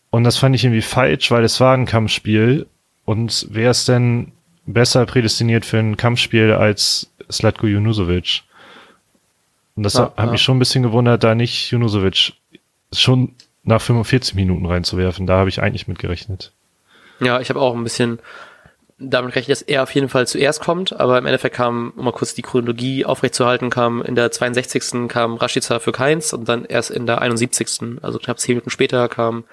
Und 0.09 0.23
das 0.23 0.37
fand 0.37 0.55
ich 0.55 0.63
irgendwie 0.63 0.81
falsch, 0.81 1.29
weil 1.31 1.43
es 1.43 1.59
war 1.59 1.75
ein 1.75 1.85
Kampfspiel. 1.85 2.67
Und 3.03 3.47
wer 3.51 3.71
ist 3.71 3.87
denn 3.87 4.31
besser 4.65 5.05
prädestiniert 5.05 5.65
für 5.65 5.77
ein 5.77 5.97
Kampfspiel 5.97 6.53
als 6.53 7.11
Slatko 7.31 7.67
Junusovic. 7.67 8.43
Und 9.75 9.83
das 9.83 9.95
ja, 9.95 10.13
hat 10.15 10.25
ja. 10.25 10.31
mich 10.31 10.41
schon 10.41 10.57
ein 10.57 10.59
bisschen 10.59 10.83
gewundert, 10.83 11.23
da 11.23 11.35
nicht 11.35 11.71
Junusovic 11.71 12.33
schon 12.93 13.33
nach 13.63 13.81
45 13.81 14.35
Minuten 14.35 14.65
reinzuwerfen. 14.65 15.27
Da 15.27 15.37
habe 15.37 15.49
ich 15.49 15.61
eigentlich 15.61 15.87
mit 15.87 15.99
gerechnet. 15.99 16.51
Ja, 17.19 17.39
ich 17.39 17.49
habe 17.49 17.59
auch 17.59 17.75
ein 17.75 17.83
bisschen 17.83 18.19
damit 18.97 19.33
gerechnet, 19.33 19.57
dass 19.57 19.61
er 19.61 19.83
auf 19.83 19.91
jeden 19.91 20.07
Fall 20.07 20.27
zuerst 20.27 20.61
kommt, 20.61 20.97
aber 20.97 21.17
im 21.17 21.25
Endeffekt 21.25 21.55
kam, 21.55 21.91
um 21.97 22.05
mal 22.05 22.11
kurz 22.11 22.33
die 22.33 22.41
Chronologie 22.41 23.05
aufrechtzuerhalten, 23.05 23.69
kam 23.69 24.01
in 24.01 24.15
der 24.15 24.31
62. 24.31 25.09
kam 25.09 25.35
Rashica 25.35 25.79
für 25.79 25.91
Keins 25.91 26.31
und 26.33 26.47
dann 26.47 26.63
erst 26.63 26.91
in 26.91 27.05
der 27.05 27.21
71. 27.21 27.99
also 28.01 28.19
knapp 28.19 28.39
10 28.39 28.53
Minuten 28.53 28.69
später 28.69 29.09
kam 29.09 29.43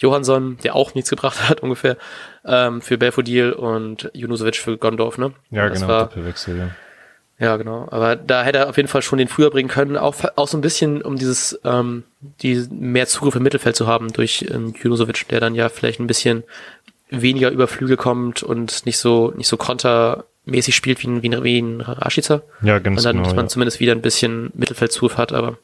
Johansson, 0.00 0.58
der 0.64 0.74
auch 0.74 0.94
nichts 0.94 1.08
gebracht 1.08 1.48
hat 1.48 1.60
ungefähr, 1.62 1.96
ähm, 2.44 2.82
für 2.82 2.98
Belfodil 2.98 3.52
und 3.52 4.10
Junusovic 4.12 4.56
für 4.56 4.76
Gondorf, 4.76 5.18
ne? 5.18 5.32
Ja, 5.50 5.68
das 5.68 5.80
genau, 5.80 5.92
war, 5.92 6.00
Doppelwechsel, 6.00 6.58
ja. 6.58 6.70
Ja, 7.38 7.56
genau. 7.56 7.88
Aber 7.90 8.14
da 8.16 8.44
hätte 8.44 8.58
er 8.58 8.68
auf 8.68 8.76
jeden 8.76 8.88
Fall 8.88 9.02
schon 9.02 9.18
den 9.18 9.28
früher 9.28 9.50
bringen 9.50 9.68
können, 9.68 9.96
auch, 9.96 10.14
auch 10.36 10.48
so 10.48 10.56
ein 10.56 10.60
bisschen, 10.60 11.02
um 11.02 11.16
dieses, 11.16 11.58
ähm, 11.64 12.04
die 12.42 12.66
mehr 12.70 13.06
Zugriff 13.06 13.34
im 13.34 13.42
Mittelfeld 13.42 13.74
zu 13.74 13.86
haben 13.86 14.12
durch 14.12 14.46
ähm, 14.50 14.74
Junusovic, 14.80 15.28
der 15.28 15.40
dann 15.40 15.54
ja 15.54 15.68
vielleicht 15.68 16.00
ein 16.00 16.06
bisschen 16.06 16.44
weniger 17.10 17.50
über 17.50 17.66
Flügel 17.66 17.96
kommt 17.96 18.42
und 18.42 18.86
nicht 18.86 18.98
so, 18.98 19.32
nicht 19.36 19.48
so 19.48 19.56
kontermäßig 19.56 20.74
spielt 20.74 21.02
wie 21.02 21.08
ein, 21.08 21.22
wie 21.22 21.28
ein, 21.28 21.42
wie 21.42 21.58
ein 21.58 21.80
Rashica. 21.80 22.42
Ja, 22.62 22.78
ganz 22.78 23.00
und 23.00 23.04
dann, 23.04 23.16
genau. 23.16 23.24
Dass 23.26 23.34
man 23.34 23.46
ja. 23.46 23.50
zumindest 23.50 23.80
wieder 23.80 23.92
ein 23.92 24.02
bisschen 24.02 24.52
Mittelfeldzugriff 24.54 25.16
hat, 25.16 25.32
aber 25.32 25.58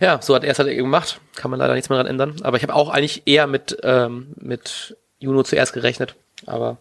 ja, 0.00 0.20
so 0.20 0.34
hat 0.34 0.44
er 0.44 0.50
es 0.50 0.58
halt 0.58 0.74
gemacht. 0.76 1.20
Kann 1.36 1.50
man 1.50 1.60
leider 1.60 1.74
nichts 1.74 1.88
mehr 1.88 1.98
dran 1.98 2.06
ändern. 2.06 2.36
Aber 2.42 2.56
ich 2.56 2.62
habe 2.62 2.74
auch 2.74 2.90
eigentlich 2.90 3.22
eher 3.26 3.46
mit, 3.46 3.78
ähm, 3.82 4.28
mit 4.36 4.96
Juno 5.20 5.42
zuerst 5.42 5.72
gerechnet. 5.72 6.14
Aber 6.44 6.78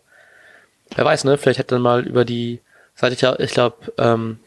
wer 0.96 1.06
weiß, 1.06 1.24
ne? 1.24 1.38
Vielleicht 1.38 1.60
hätte 1.60 1.76
dann 1.76 1.82
mal 1.82 2.06
über 2.06 2.26
die 2.26 2.60
seit 2.96 3.14
ich 3.14 3.22
ja, 3.22 3.38
ich 3.40 3.52
glaube, 3.52 3.94
ähm, 3.98 4.40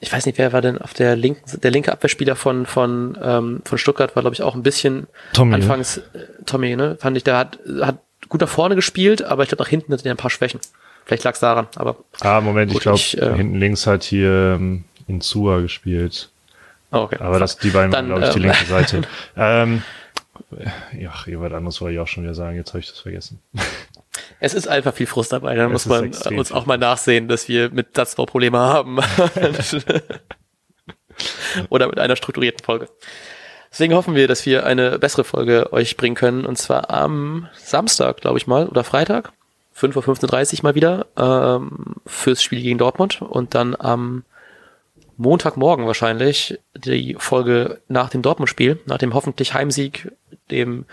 ich 0.00 0.12
weiß 0.12 0.26
nicht, 0.26 0.36
wer 0.36 0.52
war 0.52 0.62
denn 0.62 0.78
auf 0.78 0.94
der 0.94 1.14
linken, 1.14 1.60
der 1.60 1.70
linke 1.70 1.92
Abwehrspieler 1.92 2.34
von, 2.34 2.66
von, 2.66 3.16
ähm, 3.22 3.62
von 3.64 3.78
Stuttgart 3.78 4.16
war, 4.16 4.22
glaube 4.22 4.34
ich, 4.34 4.42
auch 4.42 4.56
ein 4.56 4.64
bisschen 4.64 5.06
Tommy, 5.32 5.50
ne? 5.50 5.56
anfangs, 5.56 5.98
äh, 5.98 6.02
Tommy, 6.44 6.74
ne, 6.74 6.96
fand 7.00 7.16
ich, 7.16 7.22
der 7.22 7.36
hat, 7.36 7.58
hat 7.80 7.98
gut 8.28 8.40
nach 8.40 8.48
vorne 8.48 8.74
gespielt, 8.74 9.22
aber 9.22 9.44
ich 9.44 9.50
glaube, 9.50 9.62
nach 9.62 9.68
hinten 9.68 9.92
hat 9.92 10.04
er 10.04 10.10
ein 10.10 10.16
paar 10.16 10.30
Schwächen. 10.30 10.58
Vielleicht 11.04 11.24
lag 11.24 11.34
es 11.34 11.40
daran, 11.40 11.68
aber. 11.76 11.96
Ah, 12.20 12.40
Moment, 12.40 12.72
gut, 12.72 12.78
ich 12.78 13.12
glaube, 13.12 13.32
äh, 13.32 13.36
hinten 13.36 13.58
links 13.58 13.86
hat 13.86 14.02
hier 14.02 14.56
ähm, 14.56 14.84
Insua 15.06 15.60
gespielt. 15.60 16.30
Oh, 16.90 16.98
okay. 16.98 17.18
Aber 17.20 17.38
das, 17.38 17.58
die 17.58 17.70
beiden 17.70 17.92
waren, 17.92 18.06
glaube 18.06 18.24
ich, 18.24 18.30
die 18.30 18.38
ähm, 18.38 18.44
linke 18.44 18.64
Seite. 18.66 19.02
ähm, 19.36 19.82
ja, 20.98 21.12
jemand 21.26 21.54
anderes 21.54 21.80
wollte 21.80 21.94
ich 21.94 22.00
auch 22.00 22.08
schon 22.08 22.24
wieder 22.24 22.34
sagen, 22.34 22.56
jetzt 22.56 22.70
habe 22.70 22.80
ich 22.80 22.88
das 22.88 22.98
vergessen. 22.98 23.40
Es 24.44 24.54
ist 24.54 24.66
einfach 24.66 24.92
viel 24.92 25.06
Frust 25.06 25.32
dabei. 25.32 25.54
Da 25.54 25.68
muss 25.68 25.86
man 25.86 26.10
uns 26.36 26.50
auch 26.50 26.66
mal 26.66 26.76
nachsehen, 26.76 27.28
dass 27.28 27.46
wir 27.46 27.70
mit 27.70 27.94
Satzbau 27.94 28.26
Probleme 28.26 28.58
haben. 28.58 28.98
Oder 31.68 31.86
mit 31.86 32.00
einer 32.00 32.16
strukturierten 32.16 32.64
Folge. 32.64 32.88
Deswegen 33.70 33.94
hoffen 33.94 34.16
wir, 34.16 34.26
dass 34.26 34.44
wir 34.44 34.66
eine 34.66 34.98
bessere 34.98 35.22
Folge 35.22 35.72
euch 35.72 35.96
bringen 35.96 36.16
können. 36.16 36.44
Und 36.44 36.58
zwar 36.58 36.90
am 36.90 37.46
Samstag, 37.54 38.20
glaube 38.20 38.36
ich 38.36 38.48
mal, 38.48 38.66
oder 38.66 38.82
Freitag. 38.82 39.32
5 39.74 39.94
Uhr 39.94 40.02
15.30 40.02 40.54
Uhr 40.54 40.60
mal 40.64 40.74
wieder 40.74 41.06
ähm, 41.16 41.94
fürs 42.04 42.42
Spiel 42.42 42.62
gegen 42.62 42.78
Dortmund. 42.78 43.22
Und 43.22 43.54
dann 43.54 43.76
am 43.78 44.24
Montagmorgen 45.18 45.86
wahrscheinlich 45.86 46.58
die 46.74 47.14
Folge 47.16 47.80
nach 47.86 48.10
dem 48.10 48.22
Dortmund-Spiel, 48.22 48.80
nach 48.86 48.98
dem 48.98 49.14
hoffentlich 49.14 49.54
Heimsieg, 49.54 50.10
dem 50.50 50.84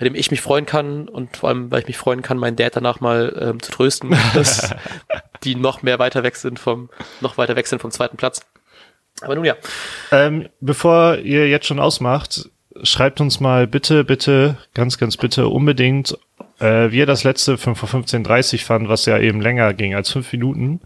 bei 0.00 0.04
dem 0.04 0.14
ich 0.14 0.30
mich 0.30 0.40
freuen 0.40 0.64
kann 0.64 1.08
und 1.08 1.36
vor 1.36 1.50
allem, 1.50 1.70
weil 1.70 1.80
ich 1.80 1.86
mich 1.86 1.98
freuen 1.98 2.22
kann, 2.22 2.38
meinen 2.38 2.56
Dad 2.56 2.74
danach 2.74 3.00
mal 3.00 3.36
ähm, 3.38 3.62
zu 3.62 3.70
trösten, 3.70 4.16
dass 4.34 4.74
die 5.44 5.54
noch 5.54 5.82
mehr 5.82 5.98
weiter 5.98 6.22
weg 6.22 6.36
sind 6.36 6.58
vom, 6.58 6.88
noch 7.20 7.36
weiter 7.36 7.54
weg 7.54 7.66
sind 7.66 7.82
vom 7.82 7.90
zweiten 7.90 8.16
Platz. 8.16 8.40
Aber 9.20 9.34
nun 9.34 9.44
ja. 9.44 9.56
Ähm, 10.10 10.48
bevor 10.60 11.18
ihr 11.18 11.50
jetzt 11.50 11.66
schon 11.66 11.78
ausmacht, 11.78 12.48
schreibt 12.82 13.20
uns 13.20 13.40
mal 13.40 13.66
bitte, 13.66 14.02
bitte, 14.04 14.56
ganz, 14.72 14.96
ganz 14.96 15.18
bitte 15.18 15.48
unbedingt, 15.48 16.16
äh, 16.60 16.90
wie 16.90 16.98
ihr 16.98 17.06
das 17.06 17.22
letzte 17.22 17.58
5 17.58 17.78
vor 17.78 17.88
15.30 17.90 18.64
fand, 18.64 18.88
was 18.88 19.04
ja 19.04 19.18
eben 19.18 19.42
länger 19.42 19.74
ging 19.74 19.94
als 19.94 20.10
fünf 20.10 20.32
Minuten, 20.32 20.80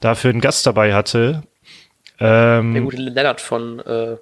dafür 0.00 0.28
einen 0.28 0.42
Gast 0.42 0.66
dabei 0.66 0.92
hatte. 0.92 1.42
Ähm, 2.20 2.74
Der 2.74 2.82
gute 2.82 2.96
Lennart 2.98 3.40
von 3.40 3.80
äh, 3.80 4.16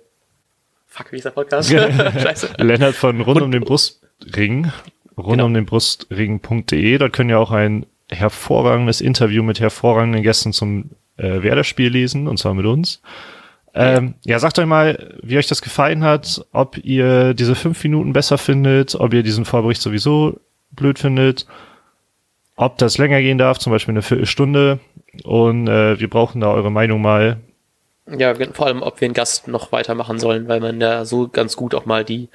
Fuck, 0.86 1.10
wie 1.10 1.16
ist 1.16 1.24
der 1.24 1.30
Podcast? 1.30 1.68
Scheiße. 1.70 2.50
Lennart 2.58 2.94
von 2.94 3.20
Rund 3.20 3.42
um 3.42 3.50
den 3.50 3.64
Brust 3.64 4.05
Ring. 4.34 4.70
rund 5.16 5.28
genau. 5.32 5.46
um 5.46 5.54
den 5.54 5.66
Brustring.de. 5.66 6.98
Da 6.98 7.08
können 7.08 7.30
ja 7.30 7.38
auch 7.38 7.50
ein 7.50 7.86
hervorragendes 8.10 9.00
Interview 9.00 9.42
mit 9.42 9.60
hervorragenden 9.60 10.22
Gästen 10.22 10.52
zum 10.52 10.90
äh, 11.16 11.42
Werder-Spiel 11.42 11.88
lesen, 11.88 12.28
und 12.28 12.38
zwar 12.38 12.54
mit 12.54 12.66
uns. 12.66 13.00
Ähm, 13.74 14.14
ja, 14.24 14.38
sagt 14.38 14.58
euch 14.58 14.66
mal, 14.66 15.14
wie 15.22 15.36
euch 15.36 15.48
das 15.48 15.60
gefallen 15.60 16.02
hat, 16.02 16.46
ob 16.52 16.78
ihr 16.78 17.34
diese 17.34 17.54
fünf 17.54 17.82
Minuten 17.84 18.14
besser 18.14 18.38
findet, 18.38 18.94
ob 18.94 19.12
ihr 19.12 19.22
diesen 19.22 19.44
Vorbericht 19.44 19.82
sowieso 19.82 20.40
blöd 20.70 20.98
findet, 20.98 21.46
ob 22.56 22.78
das 22.78 22.96
länger 22.96 23.20
gehen 23.20 23.36
darf, 23.36 23.58
zum 23.58 23.72
Beispiel 23.72 23.92
eine 23.92 24.02
Viertelstunde. 24.02 24.78
Und 25.24 25.68
äh, 25.68 26.00
wir 26.00 26.08
brauchen 26.08 26.40
da 26.40 26.52
eure 26.52 26.70
Meinung 26.72 27.02
mal. 27.02 27.38
Ja, 28.06 28.34
vor 28.52 28.66
allem, 28.66 28.82
ob 28.82 29.00
wir 29.00 29.06
einen 29.06 29.14
Gast 29.14 29.46
noch 29.48 29.72
weitermachen 29.72 30.18
sollen, 30.18 30.48
weil 30.48 30.60
man 30.60 30.80
da 30.80 31.04
so 31.04 31.28
ganz 31.28 31.56
gut 31.56 31.74
auch 31.74 31.84
mal 31.84 32.04
die, 32.04 32.30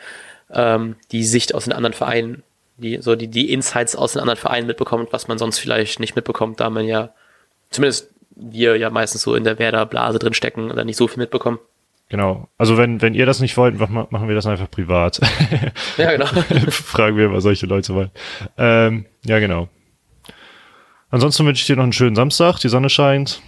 ähm, 0.54 0.96
die 1.12 1.24
Sicht 1.24 1.54
aus 1.56 1.66
den 1.66 1.74
anderen 1.74 1.94
Vereinen, 1.94 2.44
die, 2.78 3.02
so 3.02 3.16
die, 3.16 3.28
die 3.28 3.52
Insights 3.52 3.96
aus 3.96 4.14
den 4.14 4.22
anderen 4.22 4.40
Vereinen 4.40 4.68
mitbekommt, 4.68 5.14
was 5.14 5.28
man 5.28 5.38
sonst 5.38 5.60
vielleicht 5.60 6.00
nicht 6.00 6.16
mitbekommt, 6.16 6.60
da 6.60 6.70
man 6.70 6.86
ja, 6.86 7.10
zumindest 7.70 8.10
wir 8.36 8.78
ja 8.78 8.90
meistens 8.90 9.22
so 9.22 9.36
in 9.36 9.44
der 9.44 9.60
Werder-Blase 9.60 10.20
drin 10.20 10.34
stecken 10.34 10.72
oder 10.72 10.84
nicht 10.84 10.98
so 10.98 11.08
viel 11.08 11.20
mitbekommen. 11.20 11.60
Genau. 12.10 12.50
Also 12.58 12.78
wenn, 12.78 13.02
wenn 13.02 13.14
ihr 13.14 13.26
das 13.26 13.40
nicht 13.40 13.56
wollt, 13.56 13.80
machen 13.80 14.28
wir 14.28 14.36
das 14.36 14.46
einfach 14.46 14.70
privat. 14.70 15.22
Ja, 15.98 16.12
genau. 16.12 16.26
Fragen 16.70 17.16
wir 17.16 17.30
mal 17.30 17.42
solche 17.42 17.66
Leute 17.66 17.94
wollen. 17.94 18.12
Ähm, 18.58 19.06
ja, 19.26 19.40
genau. 19.40 19.70
Ansonsten 21.10 21.46
wünsche 21.46 21.62
ich 21.62 21.68
dir 21.68 21.76
noch 21.76 21.84
einen 21.84 21.94
schönen 21.94 22.16
Samstag, 22.16 22.60
die 22.60 22.70
Sonne 22.70 22.90
scheint. 22.90 23.42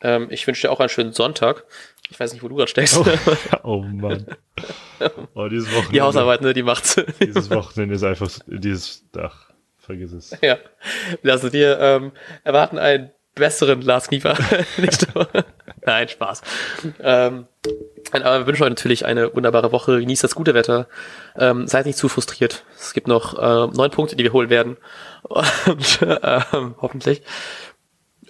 Ähm, 0.00 0.28
ich 0.30 0.46
wünsche 0.46 0.62
dir 0.62 0.72
auch 0.72 0.80
einen 0.80 0.88
schönen 0.88 1.12
Sonntag. 1.12 1.64
Ich 2.10 2.18
weiß 2.18 2.32
nicht, 2.32 2.42
wo 2.42 2.48
du 2.48 2.56
gerade 2.56 2.70
steckst. 2.70 2.96
Oh, 2.96 3.04
oh 3.62 3.82
Mann. 3.82 4.26
Oh, 5.34 5.48
dieses 5.48 5.68
Wochenende. 5.68 5.92
Die 5.92 6.00
Hausarbeit, 6.00 6.40
ne, 6.40 6.54
die 6.54 6.62
macht's. 6.62 6.96
Dieses 7.20 7.50
Wochenende 7.50 7.94
ist 7.94 8.04
einfach 8.04 8.30
dieses 8.46 9.04
Dach. 9.12 9.50
Vergiss 9.78 10.12
es. 10.12 10.36
Ja. 10.42 10.58
Also 11.24 11.52
wir 11.52 11.78
ähm, 11.80 12.12
erwarten 12.44 12.78
einen 12.78 13.10
besseren 13.34 13.80
Lars 13.80 14.08
Kniefer. 14.08 14.36
Nein, 15.86 16.08
Spaß. 16.08 16.42
Ähm, 17.00 17.46
aber 18.12 18.40
wir 18.40 18.46
wünschen 18.46 18.64
euch 18.64 18.70
natürlich 18.70 19.06
eine 19.06 19.34
wunderbare 19.34 19.72
Woche. 19.72 20.00
Genießt 20.00 20.24
das 20.24 20.34
gute 20.34 20.54
Wetter. 20.54 20.88
Ähm, 21.36 21.66
seid 21.66 21.86
nicht 21.86 21.96
zu 21.96 22.08
frustriert. 22.08 22.64
Es 22.76 22.92
gibt 22.92 23.06
noch 23.06 23.38
äh, 23.38 23.74
neun 23.74 23.90
Punkte, 23.90 24.16
die 24.16 24.24
wir 24.24 24.32
holen 24.32 24.50
werden. 24.50 24.76
Und, 25.22 26.00
ähm, 26.02 26.74
hoffentlich. 26.80 27.22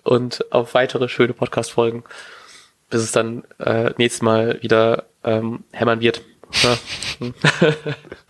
Und 0.05 0.53
auf 0.53 0.75
weitere 0.75 1.09
schöne 1.09 1.33
Podcast-Folgen. 1.33 2.05
Bis 2.91 3.03
es 3.03 3.13
dann 3.13 3.45
äh, 3.59 3.91
nächstes 3.99 4.23
Mal 4.23 4.59
wieder 4.63 5.05
ähm, 5.25 5.65
hämmern 5.73 6.01
wird. 6.01 6.23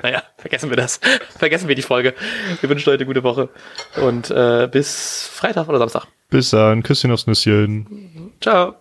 naja, 0.02 0.22
vergessen 0.36 0.70
wir 0.70 0.76
das. 0.76 1.00
Vergessen 1.38 1.68
wir 1.68 1.76
die 1.76 1.82
Folge. 1.82 2.14
Wir 2.60 2.68
wünschen 2.68 2.90
euch 2.90 2.96
eine 2.96 3.06
gute 3.06 3.22
Woche. 3.22 3.48
Und 4.02 4.30
äh, 4.30 4.68
bis 4.70 5.28
Freitag 5.32 5.68
oder 5.68 5.78
Samstag. 5.78 6.06
Bis 6.28 6.50
dann. 6.50 6.82
Küsschen 6.82 7.12
aufs 7.12 7.26
Nüsschen. 7.26 8.32
Ciao. 8.40 8.74